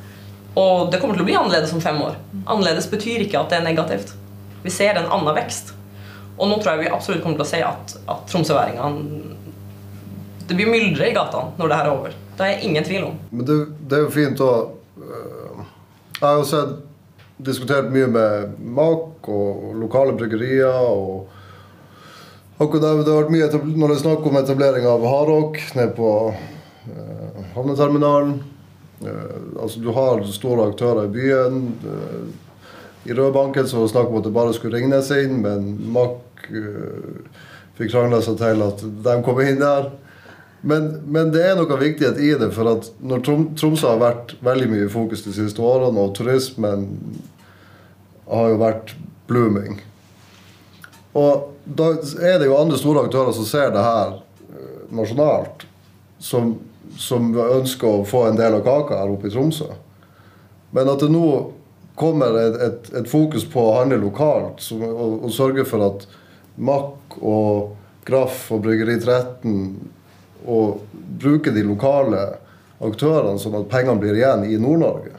Og 0.58 0.88
det 0.90 1.04
kommer 1.04 1.20
til 1.20 1.28
å 1.28 1.30
bli 1.30 1.38
annerledes 1.38 1.76
om 1.76 1.84
fem 1.84 2.00
år. 2.02 2.16
Annerledes 2.48 2.90
betyr 2.90 3.28
ikke 3.28 3.44
at 3.44 3.52
det 3.52 3.60
er 3.60 3.68
negativt. 3.68 4.16
Vi 4.64 4.74
ser 4.74 4.98
en 4.98 5.12
annen 5.12 5.36
vekst. 5.38 5.77
Og 6.38 6.50
nå 6.50 6.58
tror 6.62 6.76
jeg 6.76 6.86
vi 6.86 6.94
absolutt 6.94 7.24
kommer 7.24 7.40
til 7.40 7.48
å 7.48 7.50
se 7.50 7.62
at, 7.66 7.96
at 8.14 8.26
tromsøværingene 8.30 9.36
Det 10.48 10.56
blir 10.56 10.70
myldre 10.70 11.10
i 11.10 11.16
gatene 11.16 11.58
når 11.58 11.72
det 11.72 11.78
her 11.80 11.88
er 11.88 11.96
over. 11.96 12.18
Det 12.38 12.46
er 12.46 12.66
ingen 12.68 12.86
tvil 12.86 13.08
om. 13.10 13.16
Men 13.32 13.48
det, 13.48 13.56
det 13.90 13.98
er 13.98 14.04
jo 14.06 14.14
fint 14.14 14.44
å 14.46 14.52
øh, 15.02 15.64
Jeg 16.20 16.28
har 16.28 16.38
jo 16.38 16.46
sett 16.52 16.76
diskutert 17.38 17.90
mye 17.94 18.08
med 18.10 18.54
MAK 18.60 19.30
og 19.30 19.74
lokale 19.78 20.16
bryggerier. 20.18 20.78
og 20.82 21.28
det 22.58 22.82
har 22.82 23.04
vært 23.06 23.30
mye 23.30 23.50
Når 23.54 23.88
det 23.88 23.96
er 23.96 24.02
snakk 24.02 24.26
om 24.26 24.38
etablering 24.40 24.88
av 24.90 25.06
hardrock 25.06 25.60
nede 25.78 25.92
på 25.94 26.14
uh, 26.34 27.42
havneterminalen 27.54 28.40
uh, 29.06 29.62
altså 29.62 29.84
Du 29.84 29.92
har 29.94 30.24
store 30.26 30.72
aktører 30.72 31.06
i 31.06 31.14
byen. 31.14 31.60
Uh, 31.86 32.32
I 33.06 33.14
Rødbanken 33.14 33.68
så 33.68 33.84
var 33.84 33.94
det 33.94 34.08
om 34.08 34.18
at 34.18 34.26
det 34.26 34.34
bare 34.34 34.56
skulle 34.58 34.80
ringes 34.82 35.12
inn, 35.14 35.38
men 35.44 35.70
MAK 35.94 36.18
fikk 37.78 37.92
krangla 37.92 38.22
seg 38.26 38.38
til 38.42 38.64
at 38.66 38.84
de 39.06 39.16
kom 39.26 39.42
inn 39.44 39.62
der. 39.62 39.90
Men, 40.68 40.88
men 41.06 41.30
det 41.32 41.44
er 41.46 41.58
noe 41.58 41.80
viktighet 41.80 42.18
i 42.20 42.32
det, 42.40 42.50
for 42.56 42.72
at 42.72 42.90
når 43.06 43.22
Trom 43.26 43.44
Tromsø 43.60 43.92
har 43.92 44.02
vært 44.02 44.34
veldig 44.44 44.70
mye 44.72 44.88
i 44.88 44.92
fokus 44.92 45.22
de 45.28 45.36
siste 45.36 45.62
årene, 45.62 46.02
og 46.02 46.16
turismen 46.18 46.88
har 48.28 48.50
jo 48.52 48.58
vært 48.60 48.96
blooming. 49.30 49.78
Og 51.18 51.54
da 51.78 51.92
er 52.26 52.40
det 52.40 52.50
jo 52.50 52.58
andre 52.58 52.80
store 52.80 53.06
aktører 53.06 53.36
som 53.36 53.48
ser 53.48 53.72
det 53.76 53.84
her 53.86 54.18
eh, 54.18 54.82
nasjonalt, 54.98 55.68
som, 56.20 56.56
som 56.98 57.30
ønsker 57.38 58.02
å 58.02 58.08
få 58.08 58.26
en 58.28 58.40
del 58.40 58.58
av 58.58 58.66
kaka 58.66 59.02
her 59.02 59.14
oppe 59.14 59.30
i 59.30 59.34
Tromsø. 59.34 59.70
Men 60.76 60.90
at 60.92 61.04
det 61.04 61.12
nå 61.14 61.28
kommer 61.98 62.36
et, 62.38 62.58
et, 62.62 62.90
et 63.02 63.10
fokus 63.10 63.46
på 63.50 63.62
å 63.62 63.78
handle 63.80 64.02
lokalt 64.02 64.66
og, 64.76 65.24
og 65.26 65.32
sørge 65.34 65.66
for 65.70 65.86
at 65.86 66.06
Mack 66.58 67.18
og 67.22 67.76
Graff 68.08 68.48
og 68.52 68.64
Bryggeri 68.66 68.98
13 69.00 69.90
og 70.48 70.84
bruke 71.20 71.52
de 71.52 71.64
lokale 71.66 72.24
aktørene 72.84 73.40
sånn 73.42 73.58
at 73.60 73.70
pengene 73.72 74.00
blir 74.02 74.18
igjen 74.18 74.46
i 74.48 74.58
Nord-Norge. 74.62 75.16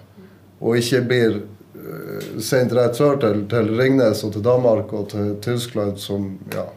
Og 0.63 0.79
ikke 0.79 1.03
blir 1.11 1.37
uh, 1.43 2.39
sendt 2.43 2.75
rett 2.77 2.97
sør 2.99 3.19
til, 3.23 3.45
til 3.51 3.71
Ringnes 3.79 4.25
og 4.27 4.33
til 4.35 4.47
Danmark 4.47 4.95
og 4.97 5.11
til 5.15 5.37
Tyskland 5.45 6.01
som 6.03 6.37
Ja. 6.55 6.69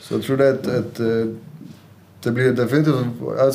Så 0.00 0.16
jeg 0.16 0.24
tror 0.24 0.38
det 0.40 0.46
er 0.46 0.54
et, 0.56 0.68
et 0.78 1.00
uh, 1.04 1.36
det 2.24 2.32
blir 2.34 2.54
definitivt 2.56 3.20
Jeg 3.38 3.52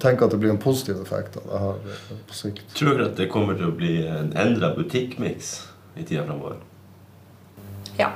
tenker 0.00 0.26
at 0.26 0.34
det 0.34 0.38
blir 0.38 0.52
en 0.52 0.60
positiv 0.62 1.00
effekt 1.02 1.38
av 1.40 1.48
det 1.48 1.62
her 1.62 1.80
uh, 1.80 2.20
på 2.28 2.36
sikt. 2.36 2.68
Tror 2.76 3.00
du 3.00 3.06
at 3.08 3.16
det 3.18 3.30
kommer 3.32 3.56
til 3.58 3.70
å 3.70 3.74
bli 3.74 3.96
en 4.06 4.30
endra 4.36 4.74
butikkmiks 4.76 5.56
i 5.96 6.04
tida 6.04 6.26
framover? 6.28 6.60
Ja. 7.96 8.12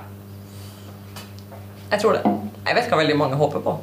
Jeg 1.90 2.00
tror 2.02 2.16
det. 2.16 2.22
Jeg 2.66 2.76
vet 2.76 2.90
hva 2.90 3.00
veldig 3.00 3.16
mange 3.18 3.38
håper 3.40 3.62
på. 3.64 3.76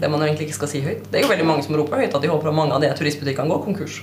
Det 0.00 0.10
man 0.10 0.22
egentlig 0.24 0.48
ikke 0.48 0.56
skal 0.58 0.70
si 0.72 0.80
høyt. 0.82 1.04
Det 1.10 1.20
er 1.20 1.26
jo 1.26 1.30
veldig 1.30 1.46
mange 1.46 1.62
som 1.66 1.76
roper 1.78 2.00
høyt 2.02 2.14
at 2.16 2.22
de 2.24 2.30
håper 2.32 2.50
at 2.50 2.56
mange 2.56 2.74
av 2.74 2.80
de 2.82 2.90
turistbutikkene 2.98 3.50
går 3.50 3.62
konkurs. 3.66 4.00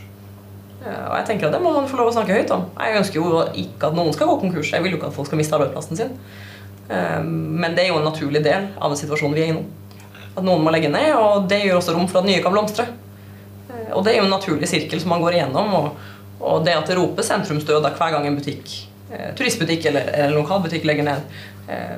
Og 0.82 1.14
jeg 1.20 1.26
tenker 1.28 1.48
at 1.48 1.54
det 1.54 1.62
må 1.62 1.74
man 1.76 1.90
få 1.90 2.00
lov 2.00 2.10
å 2.10 2.14
snakke 2.16 2.34
høyt 2.34 2.52
om. 2.56 2.64
Jeg 2.80 2.98
ønsker 3.02 3.20
jo 3.20 3.42
ikke 3.64 3.90
at 3.92 3.98
noen 3.98 4.16
skal 4.16 4.32
gå 4.32 4.38
konkurs. 4.42 4.72
Jeg 4.74 4.82
vil 4.82 4.96
jo 4.96 4.98
ikke 4.98 5.12
at 5.12 5.18
folk 5.18 5.30
skal 5.30 5.38
miste 5.42 5.54
arbeidsplassen 5.58 6.00
sin. 6.00 6.16
Eh, 6.90 7.20
Men 7.22 7.76
det 7.76 7.84
er 7.86 7.92
jo 7.92 8.00
en 8.00 8.08
naturlig 8.10 8.42
del 8.44 8.70
av 8.80 8.90
den 8.94 8.98
situasjonen 9.02 9.36
vi 9.38 9.44
er 9.44 9.52
i 9.52 9.58
nå. 9.60 9.66
At 10.32 10.44
noen 10.48 10.64
må 10.64 10.72
legge 10.74 10.90
ned, 10.90 11.12
og 11.20 11.46
det 11.52 11.60
gjør 11.66 11.78
også 11.82 11.94
rom 11.94 12.08
for 12.10 12.22
at 12.22 12.30
nye 12.30 12.42
kan 12.42 12.56
blomstre. 12.56 12.88
Eh, 13.70 13.92
Og 13.94 14.04
det 14.06 14.14
er 14.16 14.22
jo 14.22 14.26
en 14.30 14.34
naturlig 14.34 14.68
sirkel 14.72 15.00
som 15.04 15.10
man 15.14 15.22
går 15.22 15.38
igjennom. 15.38 15.92
Og, 16.42 16.64
det 16.66 16.74
at 16.74 16.88
det 16.90 16.98
ropes 16.98 17.28
sentrumsdød 17.30 17.86
hver 17.86 18.12
gang 18.16 18.26
en 18.26 18.36
butikk, 18.40 18.72
turistbutikk 19.38 19.86
eller, 19.92 20.08
eller 20.14 20.38
lokalbutikk 20.38 20.86
legger 20.88 21.08
ned, 21.08 21.38
eh, 21.68 21.98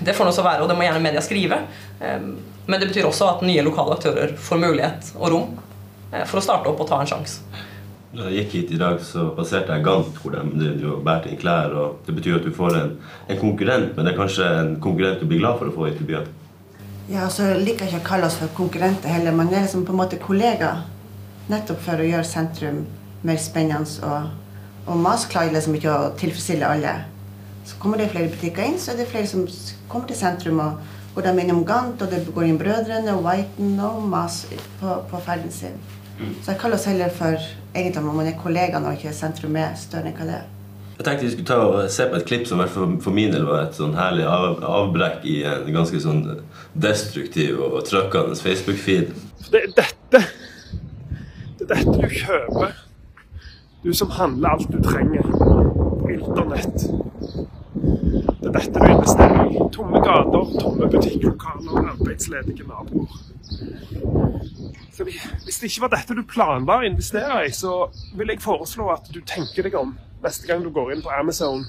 det 0.00 0.14
får 0.16 0.28
nå 0.28 0.34
så 0.34 0.44
være, 0.46 0.64
og 0.64 0.70
det 0.70 0.76
må 0.78 0.86
gjerne 0.86 1.02
media 1.04 1.22
skrive. 1.24 1.62
Eh, 2.00 2.20
men 2.68 2.80
det 2.80 2.90
betyr 2.90 3.08
også 3.08 3.30
at 3.32 3.46
nye 3.46 3.64
lokale 3.64 3.96
aktører 3.96 4.34
får 4.36 4.62
mulighet 4.62 5.12
og 5.16 5.32
rom 5.32 5.48
eh, 6.12 6.24
for 6.28 6.40
å 6.40 6.44
starte 6.44 6.70
opp 6.70 6.82
og 6.84 6.90
ta 6.90 7.00
en 7.02 7.10
sjanse. 7.10 7.64
Da 8.08 8.30
jeg 8.32 8.46
gikk 8.46 8.54
hit 8.56 8.70
i 8.72 8.80
dag, 8.80 9.00
så 9.04 9.26
passerte 9.36 9.74
jeg 9.76 9.84
Gant, 9.84 10.16
hvor 10.22 10.32
de 10.32 10.92
bærer 11.04 11.28
inn 11.28 11.40
klær. 11.40 11.74
og 11.76 12.06
Det 12.06 12.14
betyr 12.16 12.38
at 12.38 12.46
du 12.46 12.54
får 12.56 12.76
en, 12.78 12.94
en 13.28 13.40
konkurrent, 13.40 13.94
men 13.96 14.06
det 14.06 14.14
er 14.14 14.20
kanskje 14.20 14.46
en 14.62 14.76
konkurrent 14.80 15.20
du 15.20 15.28
blir 15.28 15.42
glad 15.42 15.58
for 15.60 15.68
å 15.68 15.74
få 15.74 15.90
hit 15.90 16.00
til 16.00 16.08
byen. 16.08 16.30
Ja, 17.08 17.26
og 17.26 17.32
så 17.32 17.50
liker 17.56 17.84
jeg 17.84 17.94
ikke 17.94 18.02
å 18.02 18.08
kalle 18.08 18.28
oss 18.28 18.36
for 18.40 18.52
konkurrenter 18.56 19.12
heller. 19.12 19.36
Man 19.36 19.52
er 19.52 19.64
liksom 19.64 19.84
på 19.88 19.94
en 19.94 20.00
måte 20.00 20.20
kollega. 20.20 20.74
Nettopp 21.48 21.80
for 21.84 22.00
å 22.00 22.08
gjøre 22.08 22.28
sentrum 22.28 22.82
mer 23.28 23.40
spennende. 23.40 24.08
Og, 24.08 24.47
og 24.88 24.96
MAS 25.04 25.26
klarer 25.28 25.52
liksom 25.52 25.76
ikke 25.76 25.92
å 25.92 26.10
tilfredsstille 26.18 26.68
alle. 26.68 26.94
Så 27.68 27.76
kommer 27.82 28.00
det 28.00 28.08
flere 28.12 28.32
butikker 28.32 28.64
inn, 28.64 28.78
så 28.80 28.94
er 28.94 29.02
det 29.02 29.10
flere 29.10 29.28
som 29.28 29.44
kommer 29.88 30.08
til 30.08 30.16
sentrum. 30.16 30.62
Og 30.64 31.14
går 31.14 31.26
de 31.26 31.42
innom 31.42 31.64
Gant, 31.68 32.00
og 32.00 32.10
det 32.12 32.22
går 32.34 32.48
inn 32.48 32.60
Brødrene 32.60 33.14
og 33.16 33.24
Whiten 33.26 33.78
og 33.84 34.02
MAS 34.08 34.44
på, 34.80 35.00
på 35.10 35.20
ferden 35.26 35.52
sin. 35.52 35.76
Så 36.42 36.52
jeg 36.52 36.60
kaller 36.60 36.78
oss 36.78 36.86
heller 36.88 37.12
for 37.14 37.36
egentlig 37.74 38.02
om 38.02 38.16
man 38.16 38.26
er 38.26 38.38
kollega 38.42 38.80
når 38.82 38.96
ikke 38.98 39.12
sentrum 39.14 39.58
er 39.58 39.76
større 39.78 40.10
enn 40.10 40.16
hva 40.18 40.26
det 40.26 40.38
er. 40.40 40.46
Jeg 40.98 41.06
tenkte 41.06 41.26
vi 41.26 41.30
skulle 41.30 41.46
ta 41.46 41.58
og 41.62 41.92
se 41.94 42.08
på 42.10 42.18
et 42.18 42.26
klipp 42.26 42.48
som 42.50 42.62
for, 42.74 42.96
for 43.04 43.14
min 43.14 43.30
del 43.30 43.44
var 43.46 43.68
et 43.68 43.76
sånn 43.78 43.94
herlig 43.94 44.24
av, 44.26 44.58
avbrekk 44.66 45.22
i 45.30 45.36
en 45.46 45.70
ganske 45.76 46.00
sånn 46.02 46.24
destruktiv 46.74 47.60
og 47.62 47.84
trøkkende 47.86 48.34
Facebook-feed. 48.40 49.14
Det 49.52 49.62
er 49.62 49.72
dette 49.78 50.24
Det 51.58 51.68
er 51.68 51.74
dette 51.76 51.94
du 51.94 52.08
kjøper. 52.10 52.87
Du 53.82 53.92
som 53.94 54.10
handler 54.10 54.48
alt 54.48 54.72
du 54.72 54.82
trenger 54.82 55.22
på 56.02 56.10
internett. 56.10 56.78
Det 58.40 58.48
er 58.48 58.54
dette 58.56 58.80
du 58.80 58.86
investerer 58.90 59.50
i. 59.50 59.60
Tomme 59.72 60.00
gater, 60.02 60.48
tomme 60.60 60.88
butikklokaler, 60.90 61.90
arbeidsledige 61.92 62.66
naboer. 62.66 63.18
Så 64.92 65.04
hvis 65.04 65.60
det 65.60 65.70
ikke 65.70 65.84
var 65.86 65.92
dette 65.94 66.16
du 66.18 66.24
planla 66.26 66.80
å 66.80 66.86
investere 66.88 67.44
i, 67.46 67.52
så 67.54 67.84
vil 68.18 68.32
jeg 68.34 68.42
foreslå 68.42 68.88
at 68.90 69.06
du 69.14 69.20
tenker 69.22 69.68
deg 69.68 69.76
om 69.78 69.94
neste 70.24 70.50
gang 70.50 70.64
du 70.64 70.72
går 70.74 70.96
inn 70.96 71.04
på 71.04 71.14
Amazon 71.14 71.62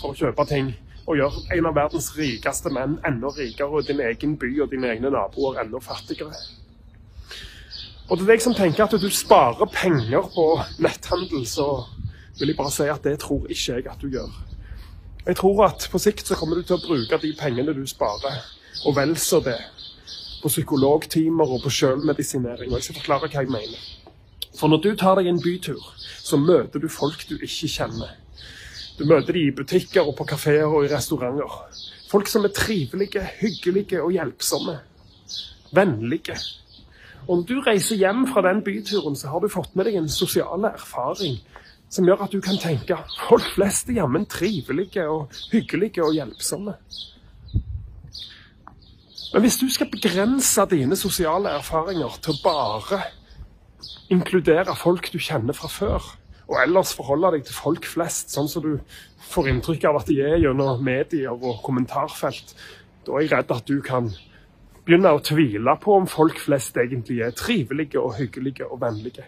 for 0.00 0.10
å 0.10 0.18
kjøpe 0.18 0.48
ting, 0.50 0.72
og 1.06 1.20
gjør 1.20 1.38
en 1.54 1.70
av 1.70 1.78
verdens 1.78 2.10
rikeste 2.18 2.74
menn 2.74 2.98
enda 3.06 3.30
rikere, 3.36 3.70
og 3.70 3.86
din 3.86 4.02
egen 4.02 4.34
by 4.38 4.50
og 4.64 4.74
dine 4.74 4.90
egne 4.90 5.14
naboer 5.14 5.62
enda 5.62 5.78
fattigere. 5.82 6.34
Og 8.10 8.18
til 8.18 8.26
deg 8.28 8.42
som 8.42 8.54
tenker 8.54 8.84
at 8.84 8.96
du 9.00 9.10
sparer 9.10 9.68
penger 9.72 10.26
på 10.34 10.46
netthandel, 10.82 11.46
så 11.46 11.84
vil 12.38 12.52
jeg 12.52 12.58
bare 12.58 12.72
si 12.74 12.88
at 12.90 13.04
det 13.04 13.18
tror 13.22 13.46
ikke 13.46 13.76
jeg 13.76 13.86
at 13.86 14.02
du 14.02 14.08
gjør. 14.10 14.32
Jeg 15.26 15.36
tror 15.38 15.64
at 15.68 15.86
på 15.92 16.00
sikt 16.02 16.26
så 16.26 16.34
kommer 16.34 16.58
du 16.58 16.66
til 16.66 16.76
å 16.76 16.82
bruke 16.82 17.18
de 17.22 17.30
pengene 17.38 17.74
du 17.76 17.84
sparer, 17.86 18.40
og 18.86 18.96
vel 18.96 19.14
så 19.20 19.38
det, 19.44 19.58
på 20.42 20.50
psykologtimer 20.50 21.46
og 21.54 21.62
på 21.62 21.70
selvmedisinering. 21.70 22.72
Og 22.72 22.80
jeg 22.80 22.88
skal 22.88 22.98
forklare 22.98 23.28
hva 23.28 23.44
jeg 23.44 23.52
mener. 23.52 23.84
For 24.58 24.68
når 24.68 24.82
du 24.82 24.90
tar 24.98 25.20
deg 25.20 25.30
en 25.30 25.40
bytur, 25.40 25.80
så 26.22 26.36
møter 26.36 26.82
du 26.82 26.88
folk 26.90 27.22
du 27.28 27.36
ikke 27.38 27.70
kjenner. 27.70 28.16
Du 28.98 29.06
møter 29.08 29.32
de 29.32 29.46
i 29.46 29.54
butikker 29.54 30.04
og 30.04 30.16
på 30.18 30.26
kafeer 30.34 30.66
og 30.66 30.84
i 30.84 30.90
restauranter. 30.90 31.54
Folk 32.10 32.28
som 32.28 32.44
er 32.44 32.52
trivelige, 32.52 33.22
hyggelige 33.38 34.02
og 34.02 34.12
hjelpsomme. 34.12 34.76
Vennlige. 35.72 36.36
Og 37.28 37.38
når 37.38 37.44
du 37.46 37.60
reiser 37.62 38.00
hjem 38.00 38.26
fra 38.26 38.42
den 38.48 38.62
byturen, 38.66 39.16
så 39.16 39.30
har 39.30 39.40
du 39.42 39.50
fått 39.52 39.76
med 39.78 39.86
deg 39.86 40.00
en 40.00 40.10
sosial 40.10 40.66
erfaring 40.66 41.38
som 41.92 42.06
gjør 42.08 42.24
at 42.24 42.32
du 42.32 42.40
kan 42.40 42.56
tenke 42.56 42.96
folk 43.28 43.46
flest 43.54 43.90
er 43.92 44.00
jammen 44.00 44.24
trivelige 44.26 45.04
og 45.12 45.34
hyggelige 45.52 46.04
og 46.04 46.16
hjelpsomme. 46.16 46.74
Men 49.32 49.44
hvis 49.44 49.58
du 49.60 49.68
skal 49.72 49.90
begrense 49.92 50.64
dine 50.70 50.96
sosiale 50.96 51.52
erfaringer 51.56 52.18
til 52.24 52.34
å 52.34 52.42
bare 52.44 53.02
inkludere 54.12 54.74
folk 54.76 55.08
du 55.12 55.20
kjenner 55.22 55.56
fra 55.56 55.70
før, 55.72 56.10
og 56.50 56.58
ellers 56.60 56.92
forholde 56.96 57.30
deg 57.36 57.46
til 57.48 57.56
folk 57.56 57.86
flest, 57.88 58.32
sånn 58.34 58.50
som 58.50 58.64
du 58.64 58.74
får 59.32 59.48
inntrykk 59.52 59.86
av 59.88 60.02
at 60.02 60.10
de 60.10 60.18
er 60.20 60.40
gjennom 60.42 60.82
medier 60.84 61.32
og 61.32 61.62
kommentarfelt, 61.64 62.52
da 63.06 63.16
er 63.16 63.24
jeg 63.24 63.32
redd 63.32 63.54
at 63.54 63.68
du 63.68 63.78
kan 63.84 64.10
begynne 64.84 65.12
å 65.14 65.22
tvile 65.22 65.76
på 65.80 65.94
om 65.96 66.08
folk 66.10 66.40
flest 66.42 66.76
egentlig 66.80 67.20
er 67.22 67.34
trivelige 67.36 68.00
og 68.00 68.16
hyggelige 68.18 68.66
og 68.66 68.80
vennlige. 68.82 69.24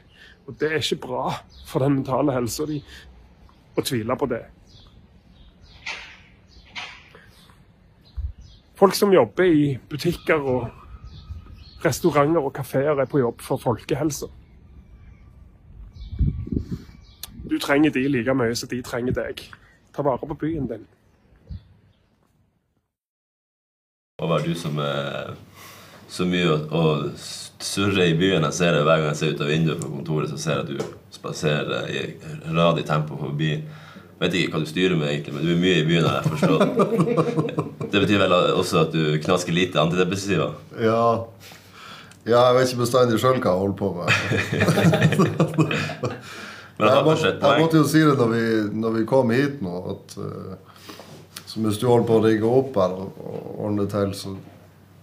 Og 0.46 0.56
det 0.60 0.72
er 0.72 0.82
ikke 0.82 1.02
bra 1.06 1.30
for 1.66 1.84
den 1.84 2.00
mentale 2.00 2.34
helsa 2.34 2.66
di 2.68 2.80
å 3.76 3.82
tvile 3.82 4.16
på 4.18 4.28
det. 4.30 4.42
Folk 8.74 8.96
som 8.98 9.12
jobber 9.14 9.46
i 9.46 9.76
butikker 9.88 10.48
og 10.50 10.64
restauranter 11.84 12.40
og 12.40 12.52
kafeer, 12.52 12.98
er 12.98 13.06
på 13.06 13.20
jobb 13.20 13.40
for 13.40 13.60
folkehelsa. 13.60 14.26
Du 17.50 17.58
trenger 17.58 17.90
de 17.90 18.08
like 18.08 18.34
mye 18.34 18.54
som 18.56 18.68
de 18.68 18.82
trenger 18.82 19.14
deg. 19.14 19.42
Ta 19.94 20.02
vare 20.02 20.26
på 20.26 20.34
byen 20.40 20.66
din. 20.66 20.86
Håvard, 24.34 24.48
du 24.48 24.54
som 24.58 24.78
er 24.82 25.28
så 26.10 26.24
mye 26.26 26.48
å, 26.50 26.56
å 26.74 26.82
surre 27.62 28.08
i 28.10 28.16
byen. 28.18 28.42
Jeg 28.48 28.56
ser 28.56 28.72
det 28.74 28.82
hver 28.82 28.98
gang 28.98 29.12
jeg 29.12 29.18
ser 29.20 29.34
ut 29.34 29.42
av 29.44 29.50
vinduet 29.52 29.78
på 29.82 29.90
kontoret, 29.92 30.30
så 30.32 30.38
ser 30.40 30.52
jeg 30.58 30.64
at 30.64 30.70
du 30.72 30.78
spaserer 31.14 31.86
i 31.92 32.02
radig 32.50 32.82
tempo 32.88 33.14
forbi. 33.20 33.52
Jeg 33.54 34.18
vet 34.24 34.34
ikke 34.40 34.56
hva 34.56 34.62
du 34.64 34.70
styrer 34.70 34.98
med, 34.98 35.10
egentlig, 35.12 35.36
men 35.36 35.46
du 35.46 35.52
er 35.54 35.60
mye 35.62 35.78
i 35.78 35.86
byen, 35.86 36.08
har 36.08 36.16
jeg 36.18 36.26
forstått. 36.34 36.62
Det 37.94 38.00
betyr 38.02 38.24
vel 38.24 38.34
også 38.34 38.80
at 38.80 38.90
du 38.90 39.02
knasker 39.22 39.54
lite 39.54 39.78
antidepressiva? 39.78 40.48
Ja. 40.82 41.04
ja, 42.26 42.40
jeg 42.48 42.56
vet 42.56 42.72
ikke 42.72 42.82
bestandig 42.82 43.20
sjøl 43.22 43.38
hva 43.38 43.52
jeg 43.52 43.60
holder 43.62 43.78
på 43.78 43.88
med. 44.00 44.06
Men 46.74 46.88
jeg 46.88 46.94
Jeg, 46.96 47.02
må, 47.06 47.12
jeg 47.22 47.60
måtte 47.62 47.78
jo 47.78 47.86
si 47.86 48.00
det 48.02 48.16
når 48.18 48.28
vi, 48.32 48.46
når 48.82 48.96
vi 48.96 49.02
kom 49.06 49.30
hit 49.30 49.60
nå, 49.62 49.74
at 49.94 50.16
eh, 50.18 50.54
så 51.54 51.60
hvis 51.62 51.76
du 51.78 51.84
holder 51.86 52.06
på 52.08 52.14
å 52.18 52.22
rigge 52.24 52.48
opp 52.50 52.74
her 52.82 52.92
og, 52.98 53.18
og 53.22 53.58
ordne 53.68 53.84
til, 53.86 54.10
så, 54.18 54.32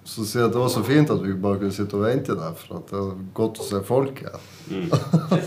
så 0.04 0.26
sier 0.28 0.42
jeg 0.42 0.50
at 0.50 0.56
det 0.58 0.60
var 0.60 0.74
så 0.74 0.82
fint 0.84 1.14
at 1.14 1.22
vi 1.24 1.32
bare 1.46 1.62
kunne 1.62 1.72
sitte 1.72 1.96
og 1.96 2.04
vente 2.04 2.36
der, 2.36 2.58
for 2.60 2.82
at 2.82 2.92
det 2.92 3.00
er 3.00 3.22
godt 3.38 3.62
å 3.64 3.68
se 3.70 3.80
folk 3.88 4.20
igjen. 4.26 4.44
Du 4.68 4.92
har 4.92 5.40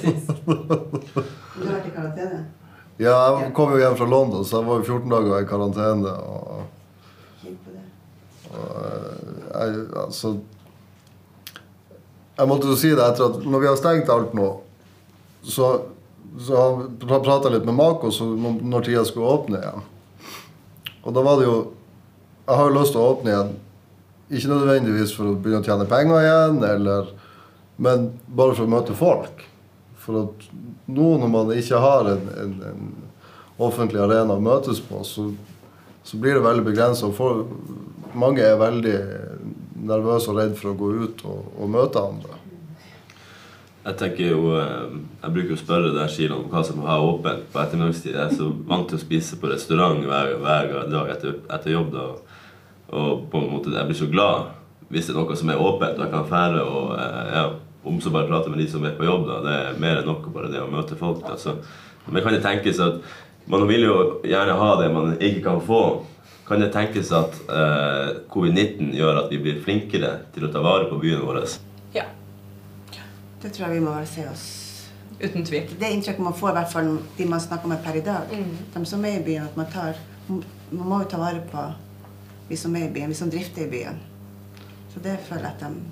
vært 1.75 1.91
i 1.91 1.93
karantene? 1.93 2.41
Ja, 2.97 3.19
jeg 3.43 3.53
kom 3.53 3.77
jo 3.77 3.83
hjem 3.83 4.01
fra 4.01 4.09
London, 4.09 4.49
så 4.49 4.63
jeg 4.63 4.71
var 4.71 4.81
jo 4.81 4.97
14 4.97 5.13
dager 5.13 5.45
i 5.45 5.49
karantene. 5.53 6.17
og 6.25 6.65
på 7.45 7.77
det. 7.77 7.87
jeg, 9.53 9.87
altså 10.07 10.37
Jeg 12.39 12.49
måtte 12.49 12.73
jo 12.73 12.81
si 12.81 12.97
det 12.97 13.05
etter 13.13 13.29
at 13.29 13.45
når 13.45 13.61
vi 13.61 13.69
har 13.75 13.77
stengt 13.77 14.09
alt 14.09 14.33
nå, 14.33 14.53
så, 15.45 15.75
så 16.41 16.69
prata 17.05 17.53
litt 17.53 17.69
med 17.69 17.77
Mako 17.77 18.09
når 18.09 18.63
når 18.73 18.89
tida 18.89 19.05
skulle 19.05 19.37
åpne 19.37 19.61
igjen. 19.61 19.91
Og 21.05 21.15
da 21.15 21.25
var 21.25 21.41
det 21.41 21.49
jo 21.49 21.57
Jeg 22.45 22.59
har 22.59 22.69
jo 22.69 22.77
lyst 22.77 22.93
til 22.93 23.01
å 23.01 23.11
åpne 23.15 23.31
igjen. 23.33 23.53
Ikke 24.37 24.51
nødvendigvis 24.51 25.15
for 25.17 25.31
å 25.31 25.37
begynne 25.41 25.63
å 25.63 25.65
tjene 25.65 25.87
penger 25.89 26.19
igjen, 26.21 26.59
eller, 26.69 27.07
men 27.81 28.11
bare 28.29 28.53
for 28.53 28.67
å 28.67 28.73
møte 28.75 28.97
folk. 28.99 29.41
For 29.97 30.27
at 30.27 30.45
nå 30.93 31.07
når 31.23 31.33
man 31.33 31.55
ikke 31.57 31.81
har 31.81 32.11
en, 32.13 32.29
en, 32.43 32.53
en 32.69 33.65
offentlig 33.65 34.03
arena 34.05 34.37
å 34.37 34.45
møtes 34.45 34.83
på, 34.85 35.01
så, 35.09 35.31
så 36.05 36.21
blir 36.21 36.37
det 36.37 36.45
veldig 36.45 36.67
begrensa. 36.69 37.09
Mange 38.13 38.45
er 38.45 38.61
veldig 38.61 38.97
nervøse 39.89 40.33
og 40.33 40.43
redde 40.43 40.61
for 40.61 40.75
å 40.75 40.79
gå 40.85 40.93
ut 41.05 41.25
og, 41.25 41.53
og 41.57 41.73
møte 41.79 42.05
andre. 42.05 42.34
Jeg 43.85 43.99
tenker 44.01 44.31
jo, 44.31 44.55
eh, 44.57 44.93
jeg 45.21 45.33
bruker 45.35 45.51
jo 45.53 45.57
å 45.59 45.61
spørre 45.61 45.93
der 45.93 46.09
Shilan 46.09 46.39
om 46.39 46.49
hva 46.49 46.63
som 46.65 46.81
har 46.87 47.03
åpent 47.05 47.43
på 47.53 47.61
ettermiddagstid. 47.61 48.15
Jeg 48.15 48.23
er 48.31 48.39
så 48.39 48.47
vant 48.65 48.87
til 48.89 48.97
å 48.97 49.03
spise 49.03 49.37
på 49.37 49.51
restaurant 49.51 50.01
hver, 50.09 50.39
hver 50.41 50.71
dag 50.89 51.11
etter, 51.13 51.35
etter 51.53 51.75
jobb. 51.75 51.91
da. 51.93 52.07
Og 52.97 53.27
på 53.29 53.43
en 53.43 53.51
måte, 53.53 53.75
jeg 53.75 53.91
blir 53.91 53.99
så 53.99 54.09
glad 54.09 54.55
hvis 54.89 55.09
det 55.09 55.15
er 55.15 55.19
noe 55.19 55.37
som 55.37 55.51
er 55.51 55.61
åpent, 55.61 55.99
og 55.99 56.05
jeg 56.05 56.13
kan 56.13 56.31
fære 56.31 56.63
og 56.65 56.95
eh, 56.97 57.35
ja, 57.35 57.45
om 57.85 58.01
så 58.01 58.13
bare 58.15 58.29
prate 58.31 58.53
med 58.53 58.63
de 58.63 58.69
som 58.73 58.85
er 58.89 58.97
på 58.97 59.05
jobb. 59.05 59.29
da. 59.29 59.43
Det 59.45 59.59
er 59.59 59.79
mer 59.85 60.01
enn 60.01 60.09
nok 60.09 60.33
bare 60.33 60.49
det 60.53 60.65
å 60.65 60.71
møte 60.73 60.97
folk. 60.97 61.21
da. 61.27 61.37
Så, 61.37 61.59
men 62.09 62.25
kan 62.25 62.33
det 62.33 62.41
tenkes 62.47 62.81
at 62.81 63.05
man 63.53 63.69
vil 63.69 63.85
jo 63.85 63.99
gjerne 64.25 64.57
ha 64.57 64.73
det 64.81 64.89
man 64.97 65.13
ikke 65.19 65.45
kan 65.51 65.61
få. 65.61 65.83
Kan 66.49 66.65
det 66.65 66.73
tenkes 66.73 67.13
at 67.13 67.37
eh, 67.53 68.17
covid-19 68.33 68.97
gjør 68.97 69.25
at 69.27 69.31
vi 69.33 69.45
blir 69.45 69.61
flinkere 69.65 70.17
til 70.33 70.49
å 70.49 70.53
ta 70.57 70.65
vare 70.65 70.89
på 70.89 71.01
byen 71.05 71.25
vår? 71.25 71.45
Det 73.45 73.53
tror 73.53 73.69
jeg 73.69 73.77
vi 73.77 73.85
må 73.85 73.93
bare 73.93 74.09
se 74.09 74.25
oss 74.31 74.45
uten 75.21 75.45
tvil. 75.47 75.69
Det 75.79 75.91
inntrykket 75.93 76.25
man 76.25 76.35
får, 76.35 76.51
i 76.51 76.59
hvert 76.59 76.73
fall 76.73 76.89
de 77.19 77.27
man 77.29 77.43
snakker 77.43 77.71
med 77.71 77.83
per 77.85 77.99
i 78.01 78.05
dag, 78.05 78.33
de 78.75 78.85
som 78.89 79.05
er 79.05 79.19
i 79.19 79.25
byen, 79.25 79.45
at 79.51 79.59
man 79.61 79.71
tar 79.73 80.01
Man 80.25 80.89
må 80.89 81.03
jo 81.03 81.09
ta 81.13 81.19
vare 81.21 81.43
på 81.51 81.63
vi 82.49 82.57
som 82.57 82.73
er 82.77 82.87
i 82.87 82.93
byen, 82.93 83.11
vi 83.13 83.15
som 83.15 83.29
drifter 83.31 83.67
i 83.67 83.71
byen. 83.71 83.99
Så 84.95 85.03
det 85.05 85.19
føler 85.29 85.45
jeg 85.45 85.53
at 85.53 85.61
de 85.61 85.83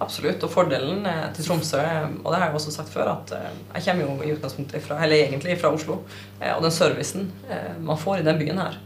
Absolutt. 0.00 0.40
Og 0.46 0.50
fordelen 0.50 1.04
eh, 1.06 1.26
til 1.36 1.44
Tromsø, 1.44 1.78
eh, 1.84 2.06
og 2.24 2.32
det 2.32 2.38
har 2.40 2.46
jeg 2.46 2.56
også 2.56 2.72
sagt 2.72 2.88
før, 2.88 3.10
at 3.12 3.34
eh, 3.36 3.58
jeg 3.74 3.84
kommer 3.90 4.06
jo 4.06 4.24
i 4.24 4.32
utgangspunktet 4.32 4.82
fra, 4.82 4.96
eller 5.04 5.26
egentlig 5.26 5.58
fra 5.60 5.72
Oslo. 5.76 5.98
Og 6.40 6.62
den 6.64 6.72
servicen 6.72 7.28
man 7.84 7.98
får 8.00 8.22
i 8.22 8.24
den 8.24 8.38
byen 8.40 8.58
her, 8.58 8.78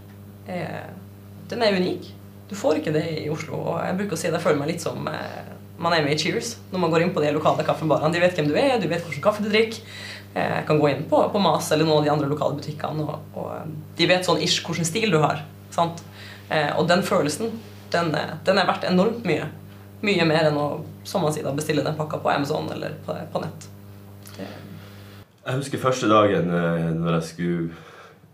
den 1.51 1.63
er 1.63 1.77
unik. 1.77 2.09
Du 2.51 2.57
får 2.59 2.81
ikke 2.81 2.93
det 2.93 3.05
i 3.23 3.29
Oslo. 3.31 3.61
Og 3.63 3.79
jeg 3.87 3.99
bruker 4.01 4.17
å 4.17 4.19
si 4.19 4.29
at 4.29 4.35
jeg 4.35 4.43
føler 4.43 4.59
meg 4.59 4.73
litt 4.73 4.83
som 4.83 5.07
man 5.79 5.93
er 5.93 6.05
med 6.05 6.15
i 6.15 6.19
Cheers 6.19 6.57
når 6.73 6.83
man 6.85 6.93
går 6.93 7.05
inn 7.05 7.15
på 7.15 7.23
de 7.25 7.33
lokale 7.35 7.65
kaffebarene. 7.67 8.13
De 8.15 8.21
vet 8.23 8.37
hvem 8.39 8.51
du 8.51 8.55
er, 8.59 8.77
du 8.81 8.89
vet 8.91 9.03
hvilken 9.03 9.25
kaffe 9.25 9.43
du 9.43 9.51
drikker. 9.51 9.81
Eh, 10.35 10.61
kan 10.67 10.81
gå 10.83 10.89
inn 10.91 11.05
på, 11.11 11.21
på 11.31 11.39
Mas 11.43 11.71
eller 11.73 11.87
noen 11.87 12.01
av 12.01 12.07
de 12.07 12.11
andre 12.11 12.29
lokale 12.31 12.57
butikkene, 12.59 13.05
og, 13.07 13.37
og 13.39 13.53
eh, 13.55 13.69
de 13.99 14.09
vet 14.11 14.27
sånn 14.27 14.41
ish 14.43 14.65
hvilken 14.67 14.89
stil 14.89 15.13
du 15.15 15.21
har. 15.23 15.45
Eh, 15.79 16.73
Og 16.79 16.89
den 16.91 17.03
følelsen, 17.07 17.53
den, 17.95 18.11
eh, 18.15 18.35
den 18.47 18.59
er 18.59 18.67
verdt 18.67 18.87
enormt 18.89 19.23
mye. 19.27 19.47
Mye 20.03 20.27
mer 20.27 20.51
enn 20.51 20.59
å 20.59 20.67
som 21.07 21.23
man 21.23 21.33
sier, 21.33 21.47
bestille 21.55 21.85
den 21.87 21.95
pakka 21.95 22.19
på 22.19 22.33
Amazon 22.33 22.67
eller 22.75 22.97
på, 23.07 23.15
på 23.33 23.43
nett. 23.45 23.69
Det, 24.35 24.49
Jeg 25.45 25.61
husker 25.61 25.79
første 25.79 26.09
dagen 26.11 26.51
eh, 26.51 26.91
når 26.99 27.19
jeg 27.21 27.31
skulle 27.31 27.71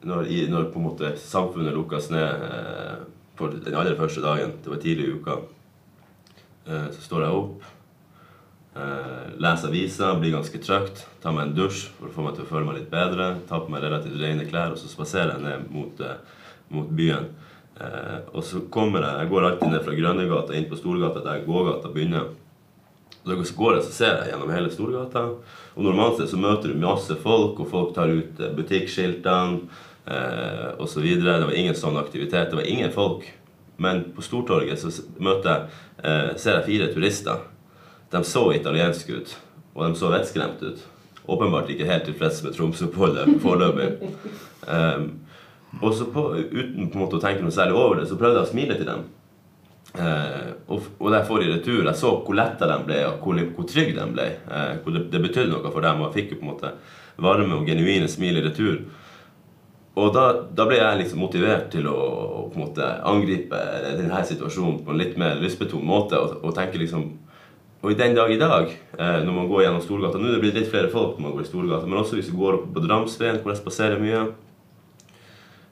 Når, 0.00 0.28
når 0.48 0.68
på 0.72 0.80
en 0.80 0.84
måte 0.86 1.08
samfunnet 1.20 1.74
lukkes 1.76 2.06
ned 2.08 2.44
for 3.36 3.52
den 3.52 3.74
aller 3.76 3.98
første 3.98 4.22
dagen. 4.24 4.54
Det 4.64 4.70
var 4.72 4.78
tidlig 4.80 5.10
i 5.10 5.16
uka. 5.18 5.34
Eh, 6.66 6.88
så 6.92 7.02
står 7.02 7.24
jeg 7.24 7.36
opp, 7.38 7.68
eh, 8.76 9.30
leser 9.40 9.68
avisa, 9.68 10.14
blir 10.20 10.34
ganske 10.36 10.62
trøtt. 10.62 11.04
Tar 11.22 11.32
meg 11.36 11.48
en 11.48 11.54
dusj 11.56 11.86
for 11.96 12.08
å 12.08 12.14
få 12.14 12.26
meg 12.26 12.36
til 12.36 12.44
å 12.44 12.50
føle 12.50 12.66
meg 12.66 12.80
litt 12.80 12.90
bedre. 12.90 13.30
Tar 13.48 13.64
på 13.64 13.72
meg 13.72 13.82
relativt 13.82 14.20
rene 14.20 14.48
klær, 14.50 14.74
og 14.74 14.78
så 14.78 14.90
spaserer 14.90 15.34
jeg 15.36 15.46
ned 15.46 15.70
mot, 15.70 16.00
eh, 16.00 16.16
mot 16.70 16.88
byen. 16.88 17.32
Og 18.34 18.44
så 18.44 18.60
kommer 18.68 19.00
jeg 19.00 19.20
Jeg 19.20 19.28
går 19.30 19.42
alltid 19.42 19.70
ned 19.70 19.82
fra 19.82 19.94
Grønnegata 19.94 20.52
inn 20.52 20.68
på 20.68 20.76
Storgata, 20.76 21.24
der 21.24 21.46
gågata 21.46 21.88
begynner. 21.88 22.28
Og 23.24 23.46
så 23.46 23.56
går 23.56 23.74
jeg, 23.74 23.84
så 23.84 23.92
ser 23.92 24.16
jeg 24.18 24.32
gjennom 24.32 24.50
hele 24.50 24.70
Storgata. 24.70 25.22
Og 25.76 25.84
normalt 25.84 26.18
sett 26.18 26.28
så 26.28 26.36
møter 26.36 26.68
du 26.68 26.80
masse 26.80 27.14
folk, 27.22 27.58
og 27.60 27.68
folk 27.68 27.94
tar 27.94 28.08
ut 28.08 28.36
butikkskiltene 28.56 29.60
eh, 30.06 30.80
osv. 30.80 31.04
Det 31.20 31.46
var 31.46 31.56
ingen 31.56 31.74
sånn 31.74 31.96
aktivitet. 32.00 32.50
Det 32.50 32.60
var 32.60 32.68
ingen 32.68 32.92
folk. 32.92 33.24
Men 33.80 34.02
på 34.12 34.22
Stortorget 34.24 34.82
så 34.82 34.90
møter 35.24 35.48
jeg, 35.50 35.78
eh, 36.04 36.32
ser 36.36 36.58
jeg 36.58 36.66
fire 36.66 36.88
turister. 36.92 37.46
De 38.12 38.20
så 38.28 38.42
italienske 38.52 39.14
ut, 39.16 39.36
og 39.74 39.86
de 39.86 39.96
så 39.96 40.10
vettskremt 40.12 40.60
ut. 40.62 40.82
Åpenbart 41.30 41.70
ikke 41.72 41.86
helt 41.88 42.04
tilfreds 42.04 42.42
med 42.44 42.56
Tromsø-oppholdet 42.56 43.30
foreløpig. 43.44 44.10
Um, 44.66 45.06
og 45.80 45.94
så 45.94 46.04
på, 46.12 46.26
uten 46.50 46.90
på 46.90 46.98
en 46.98 47.04
måte 47.04 47.16
å 47.16 47.22
tenke 47.22 47.44
noe 47.44 47.54
særlig 47.54 47.78
over 47.78 48.00
det, 48.00 48.08
så 48.10 48.18
prøvde 48.20 48.42
jeg 48.42 48.48
å 48.48 48.50
smile 48.50 48.76
til 48.76 48.88
dem. 48.90 49.04
Uh, 49.94 50.50
og, 50.68 50.88
og 50.98 51.14
jeg 51.14 51.28
får 51.30 51.44
i 51.44 51.50
retur, 51.54 51.84
jeg 51.86 51.98
så 52.02 52.12
hvor 52.18 52.36
letta 52.36 52.68
de 52.68 52.78
ble, 52.84 52.98
og 53.08 53.24
hvor, 53.24 53.40
hvor 53.56 53.68
trygge 53.70 53.96
de 53.96 54.08
ble. 54.12 54.26
Uh, 54.50 54.74
hvor 54.82 54.96
det, 54.96 55.06
det 55.14 55.22
betydde 55.24 55.54
noe 55.54 55.72
for 55.72 55.86
dem, 55.86 56.02
og 56.02 56.10
jeg 56.10 56.18
fikk 56.18 56.34
jo 56.34 56.42
på 56.42 56.48
en 56.48 56.52
måte 56.52 56.74
varme 57.20 57.62
og 57.62 57.70
genuine 57.70 58.10
smil 58.10 58.42
i 58.42 58.44
retur. 58.44 58.82
Og 59.98 60.12
da, 60.14 60.26
da 60.54 60.66
ble 60.68 60.78
jeg 60.78 61.00
liksom 61.00 61.22
motivert 61.24 61.70
til 61.72 61.88
å, 61.90 61.96
å 61.96 62.42
på 62.50 62.58
en 62.58 62.66
måte 62.68 62.90
angripe 63.10 63.58
denne 63.98 64.20
situasjonen 64.26 64.84
på 64.84 64.92
en 64.92 65.00
litt 65.00 65.16
mer 65.18 65.40
lystbetont 65.42 65.82
måte. 65.86 66.20
Og, 66.20 66.38
og 66.44 66.54
tenke 66.56 66.78
liksom 66.80 67.10
Og 67.80 67.94
i 67.94 67.96
den 67.96 68.12
dag 68.12 68.28
i 68.28 68.36
dag, 68.36 68.68
eh, 68.98 69.18
når 69.24 69.32
man 69.32 69.46
går 69.48 69.62
gjennom 69.64 69.80
Storgata 69.80 70.18
Nå 70.20 70.28
er 70.28 70.34
det 70.34 70.40
blitt 70.42 70.56
litt 70.58 70.68
flere 70.68 70.90
folk 70.92 71.16
når 71.16 71.24
man 71.24 71.32
går 71.32 71.46
i 71.46 71.48
Storgata, 71.48 71.86
men 71.88 72.00
også 72.02 72.18
hvis 72.18 72.28
du 72.28 72.36
går 72.36 72.58
opp 72.58 72.66
på 72.74 72.82
Dramsveien, 72.84 73.38
hvor 73.40 73.54
jeg 73.54 73.60
spaserer 73.62 74.02
mye. 74.02 74.20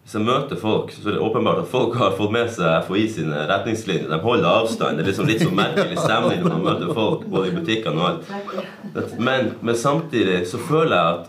Hvis 0.03 0.15
jeg 0.17 0.25
møter 0.25 0.57
folk, 0.57 0.95
så 0.95 1.03
er 1.05 1.19
det 1.19 1.21
åpenbart 1.21 1.61
at 1.61 1.69
folk 1.69 1.99
har 2.01 2.15
fått 2.17 2.33
med 2.33 2.49
seg 2.49 2.87
FHI 2.87 3.03
sine 3.13 3.43
retningslinjer. 3.51 4.09
De 4.09 4.19
holder 4.23 4.49
avstand. 4.49 4.97
Det 4.97 5.05
er 5.05 5.11
liksom 5.11 5.29
litt 5.29 5.45
sånn 5.45 5.59
merkelig 5.59 6.01
stemning 6.01 6.41
når 6.41 6.55
man 6.55 6.65
møter 6.65 6.95
folk, 6.97 7.27
både 7.29 7.51
i 7.51 7.57
butikkene 7.59 8.01
og 8.01 8.07
alt. 8.09 9.19
Men, 9.21 9.53
men 9.61 9.77
samtidig 9.77 10.47
så 10.49 10.63
føler 10.65 10.97
jeg 10.97 11.19
at 11.19 11.29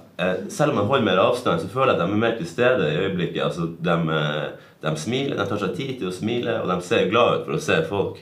selv 0.52 0.74
om 0.74 0.82
man 0.82 0.90
holder 0.90 1.06
mer 1.06 1.22
avstand, 1.24 1.62
så 1.62 1.70
føler 1.72 1.94
jeg 1.94 2.00
at 2.00 2.02
de 2.02 2.14
er 2.14 2.22
mer 2.24 2.36
til 2.38 2.48
stede 2.50 2.90
i 2.90 2.98
øyeblikket. 3.06 3.44
Altså, 3.46 3.70
de, 3.80 3.96
eh, 4.18 4.68
de 4.84 4.94
smiler, 5.00 5.38
de 5.38 5.48
tar 5.48 5.62
seg 5.62 5.76
tid 5.78 5.94
til 6.00 6.10
å 6.10 6.16
smile, 6.16 6.60
og 6.62 6.72
de 6.72 6.78
ser 6.84 7.10
glad 7.12 7.40
ut 7.40 7.48
for 7.48 7.56
å 7.56 7.64
se 7.64 7.80
folk. 7.88 8.22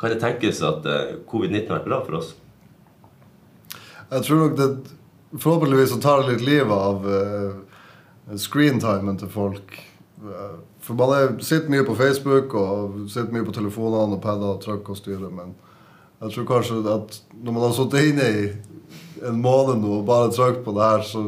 Kan 0.00 0.12
det 0.12 0.20
tenkes 0.20 0.62
at 0.64 0.86
eh, 0.88 1.18
covid-19 1.30 1.68
har 1.68 1.78
vært 1.78 1.88
bra 1.88 2.00
for 2.04 2.20
oss? 2.20 2.34
Jeg 4.10 4.26
tror 4.26 4.42
nok 4.44 4.56
det 4.58 4.70
Forhåpentligvis 5.30 5.92
så 5.92 6.00
tar 6.02 6.22
det 6.24 6.32
litt 6.32 6.40
livet 6.42 6.74
av 6.74 7.04
uh, 7.06 8.34
screentimen 8.34 9.14
til 9.20 9.28
folk. 9.30 9.76
Eh, 10.18 10.56
For 10.82 10.98
man 10.98 11.12
er, 11.14 11.28
sitter 11.38 11.70
mye 11.70 11.84
på 11.86 11.94
Facebook 11.94 12.54
og 12.58 12.96
sitter 13.06 13.30
mye 13.36 13.46
på 13.46 13.54
telefonene 13.54 14.16
og 14.16 14.22
padder 14.24 14.56
og 14.56 14.62
trykker 14.64 14.90
og 14.90 14.98
styrer. 14.98 15.30
Men 15.30 15.52
jeg 16.24 16.34
tror 16.34 16.48
kanskje 16.48 16.80
at 16.90 17.20
når 17.30 17.52
man 17.52 17.62
har 17.62 17.76
sittet 17.76 18.08
inne 18.10 18.26
i 18.26 18.42
en 19.28 19.40
måned 19.42 19.80
nå 19.82 19.98
og 20.00 20.06
bare 20.08 20.30
trykt 20.34 20.62
på 20.64 20.74
det 20.76 20.86
her, 20.86 21.02
så 21.06 21.24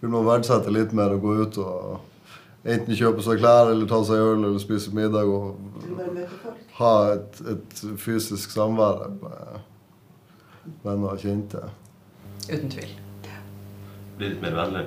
vil 0.00 0.12
man 0.12 0.26
verdsette 0.28 0.72
litt 0.72 0.94
mer 0.96 1.14
å 1.14 1.20
gå 1.20 1.34
ut 1.42 1.58
og 1.60 2.64
enten 2.64 2.96
kjøpe 2.96 3.24
seg 3.24 3.40
klær 3.40 3.72
eller 3.72 3.88
ta 3.88 4.00
seg 4.04 4.20
øl 4.20 4.44
eller 4.44 4.60
spise 4.60 4.92
middag 4.96 5.28
og 5.28 5.60
ha 6.80 6.94
et, 7.14 7.40
et 7.54 7.84
fysisk 8.00 8.52
samvær 8.52 9.06
med 9.20 9.60
venner 10.84 11.14
og 11.14 11.22
kjente. 11.22 11.62
Uten 12.48 12.72
tvil. 12.72 12.92
Bli 14.20 14.32
litt 14.34 14.42
mer 14.44 14.56
vennlig? 14.58 14.84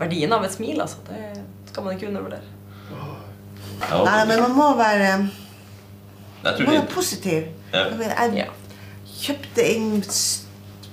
Verdien 0.00 0.32
av 0.32 0.44
et 0.46 0.54
smil, 0.54 0.80
altså. 0.80 1.02
Det 1.08 1.72
skal 1.72 1.84
man 1.84 1.96
ikke 1.96 2.08
undervurdere. 2.08 2.56
Ja, 3.80 3.98
Nei, 4.04 4.20
men 4.28 4.40
man 4.42 4.54
må 4.56 4.68
være, 4.76 5.10
man 6.44 6.62
må 6.64 6.72
være 6.72 6.86
positiv. 6.92 7.48
Ja. 7.72 7.84
Jeg, 8.00 8.48
kjøpte 9.20 9.66
inn 9.68 10.00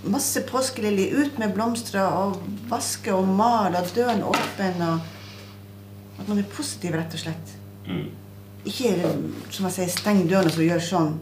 masse 0.05 0.41
påskeliljer 0.47 1.15
ut 1.23 1.37
med 1.41 1.53
blomster 1.55 2.03
og 2.05 2.37
vaske 2.69 3.13
og 3.13 3.27
male 3.27 3.81
og 3.81 3.89
døren 3.95 4.23
åpen. 4.23 4.81
og 4.81 4.99
At 6.19 6.27
man 6.27 6.39
er 6.39 6.43
positiv, 6.53 6.95
rett 6.95 7.13
og 7.13 7.19
slett. 7.19 7.55
mm. 7.87 8.07
Ikke 8.67 8.89
som 9.53 9.65
jeg 9.69 9.73
sier, 9.77 9.87
steng 9.93 10.25
dørene 10.27 10.51
og 10.51 10.63
gjør 10.65 10.81
sånn. 10.83 11.13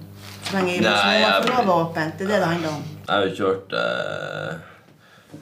Så 0.45 0.55
lenge 0.55 0.79
Nei, 0.81 0.89
så 0.89 1.05
må 1.05 1.11
man 1.11 1.21
jeg- 1.21 1.43
få 1.43 1.65
lov 1.65 1.91
åpent. 1.91 2.17
Det 2.17 2.25
er 2.25 2.27
det 2.31 2.39
det 2.39 2.47
handler 2.47 2.69
om. 2.69 2.83
Jeg 3.07 3.15
har 3.15 3.25
jo 3.25 3.35
kjørt 3.35 3.73
eh, 3.73 4.55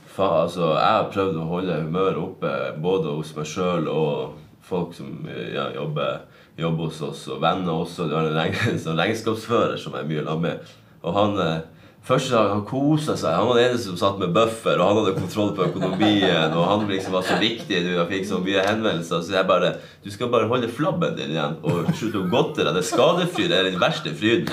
fa, 0.08 0.28
altså, 0.44 0.74
Jeg 0.74 0.92
har 0.92 1.12
prøvd 1.14 1.36
å 1.40 1.48
holde 1.48 1.82
humøret 1.82 2.18
oppe 2.18 2.82
både 2.82 3.16
hos 3.16 3.36
meg 3.36 3.46
sjøl 3.46 3.88
og 3.88 4.34
folk 4.62 4.94
som 4.94 5.28
ja, 5.54 5.70
jobber, 5.76 6.22
jobber 6.58 6.84
hos 6.86 7.02
oss, 7.02 7.28
og 7.28 7.42
venner 7.42 7.72
også. 7.72 8.10
Du 8.10 8.16
har 8.16 8.26
en 8.70 8.80
sånn 8.80 8.98
regnskapsfører 9.00 9.78
som 9.78 9.94
jeg 9.94 10.04
er 10.04 10.08
mye 10.12 10.26
sammen 10.26 10.42
med. 10.42 10.60
Og 11.04 11.14
han 11.14 11.40
eh, 11.40 11.60
Første 12.04 12.34
dag 12.36 12.50
han 12.52 12.66
kosa 12.68 13.14
seg. 13.16 13.32
Han 13.32 13.46
var 13.48 13.56
den 13.56 13.70
eneste 13.70 13.88
som 13.88 14.00
satt 14.02 14.18
med 14.20 14.34
buffer, 14.36 14.76
og 14.76 14.90
han 14.90 14.98
hadde 15.00 15.22
kontroll 15.22 15.54
på 15.56 15.70
økonomien. 15.70 16.52
Og 16.52 16.66
han 16.68 16.82
liksom 16.90 17.14
var 17.16 17.24
så 17.24 17.38
viktig. 17.40 17.78
Jeg 17.80 18.08
fikk 18.10 18.28
så 18.28 18.42
mye 18.44 18.66
henvendelser. 18.66 19.22
Så 19.24 19.38
jeg 19.38 19.48
bare 19.48 19.78
Du 20.04 20.10
skal 20.12 20.28
bare 20.34 20.50
holde 20.52 20.68
flabben 20.68 21.16
din 21.16 21.32
igjen 21.32 21.56
og 21.64 21.94
slutte 21.96 22.20
å 22.20 22.28
godte 22.28 22.66
deg. 22.68 22.76
Det 22.76 22.84
skadefryd 22.90 23.56
er 23.56 23.70
den 23.70 23.80
verste 23.80 24.12
fryden. 24.20 24.52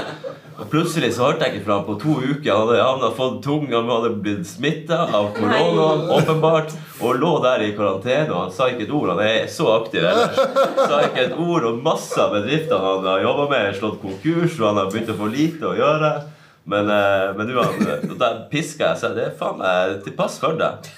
Og 0.60 0.70
plutselig 0.70 1.10
så 1.16 1.26
hørte 1.26 1.48
jeg 1.48 1.56
ikke 1.56 1.66
fra 1.66 1.80
ham 1.80 1.90
på 1.90 1.98
to 1.98 2.16
uker. 2.22 2.52
Han 2.52 2.68
hadde, 2.68 2.80
han 2.84 3.02
hadde 3.02 3.12
fått 3.18 3.42
tung, 3.42 3.66
han 3.74 3.90
hadde 3.96 4.14
blitt 4.22 4.46
smitta 4.46 5.02
av 5.08 5.30
korona, 5.34 5.90
åpenbart, 6.20 6.74
og 7.02 7.18
lå 7.18 7.34
der 7.42 7.66
i 7.66 7.74
karantene. 7.74 8.30
Og 8.30 8.44
han 8.44 8.54
sa 8.54 8.70
ikke 8.70 8.86
et 8.86 8.98
ord. 9.00 9.16
Han 9.16 9.26
er 9.26 9.48
så 9.50 9.72
aktiv 9.74 10.06
ellers. 10.06 10.38
Sa 10.84 11.02
ikke 11.08 11.26
et 11.26 11.40
ord, 11.40 11.66
og 11.66 11.82
masse 11.82 12.14
av 12.14 12.36
bedriftene 12.38 12.84
han 12.92 13.08
har 13.10 13.24
jobba 13.26 13.50
med, 13.50 13.64
er 13.72 13.80
slått 13.80 14.04
konkurs, 14.04 14.60
og 14.60 14.68
han 14.68 14.84
har 14.84 14.92
begynt 14.92 15.10
å 15.10 15.18
få 15.18 15.34
lite 15.34 15.66
å 15.66 15.80
gjøre. 15.80 16.18
Men, 16.64 16.90
eh, 16.90 17.36
men 17.36 17.52
uansett, 17.56 18.04
piska 18.52 18.92
jeg 18.92 19.00
så 19.00 19.14
Det 19.16 19.24
er 19.30 19.38
faen 19.38 19.58
meg 19.60 20.00
til 20.04 20.16
pass 20.18 20.38
for 20.42 20.58
deg. 20.60 20.90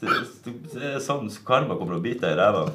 Det, 0.00 0.12
det, 0.44 0.82
er 0.96 0.98
sånn 1.00 1.30
karma 1.46 1.78
kommer 1.78 1.96
å 1.96 2.04
bite 2.04 2.26
deg 2.26 2.36
i 2.36 2.40
ræva. 2.40 2.66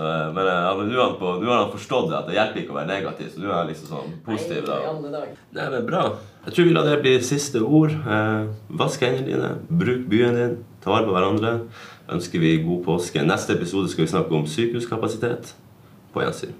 Eh, 0.00 0.32
Men, 0.32 0.46
eh, 0.46 0.62
ja, 0.64 0.70
nå 0.76 0.96
har 0.96 1.10
han 1.10 1.42
har 1.44 1.58
han 1.58 1.72
forstått 1.72 2.06
det, 2.08 2.16
at 2.16 2.28
det 2.28 2.36
hjelper 2.36 2.60
ikke 2.62 2.72
å 2.72 2.76
være 2.78 2.88
negativ. 2.88 3.26
Så 3.32 3.42
nå 3.42 3.50
er 3.50 3.58
han 3.58 3.68
liksom 3.68 3.90
sånn 3.90 4.14
positiv. 4.24 4.68
da. 4.68 5.24
Nei, 5.56 5.66
men 5.74 5.84
bra. 5.88 6.04
Jeg 6.46 6.56
tror 6.56 6.68
vi 6.68 6.72
lar 6.72 6.88
det 6.88 7.00
bli 7.02 7.12
siste 7.24 7.60
ord. 7.60 7.92
Eh, 7.92 8.48
vask 8.80 9.04
hendene 9.04 9.28
dine, 9.28 9.50
bruk 9.82 10.06
byen 10.08 10.38
din, 10.38 10.56
ta 10.80 10.94
vare 10.94 11.08
på 11.08 11.16
hverandre. 11.16 11.52
Ønsker 12.16 12.40
vi 12.40 12.56
god 12.64 12.84
påske. 12.86 13.26
Neste 13.26 13.58
episode 13.58 13.92
skal 13.92 14.06
vi 14.06 14.12
snakke 14.14 14.40
om 14.40 14.48
sykehuskapasitet. 14.48 15.52
På 16.14 16.24
gjensyn. 16.24 16.56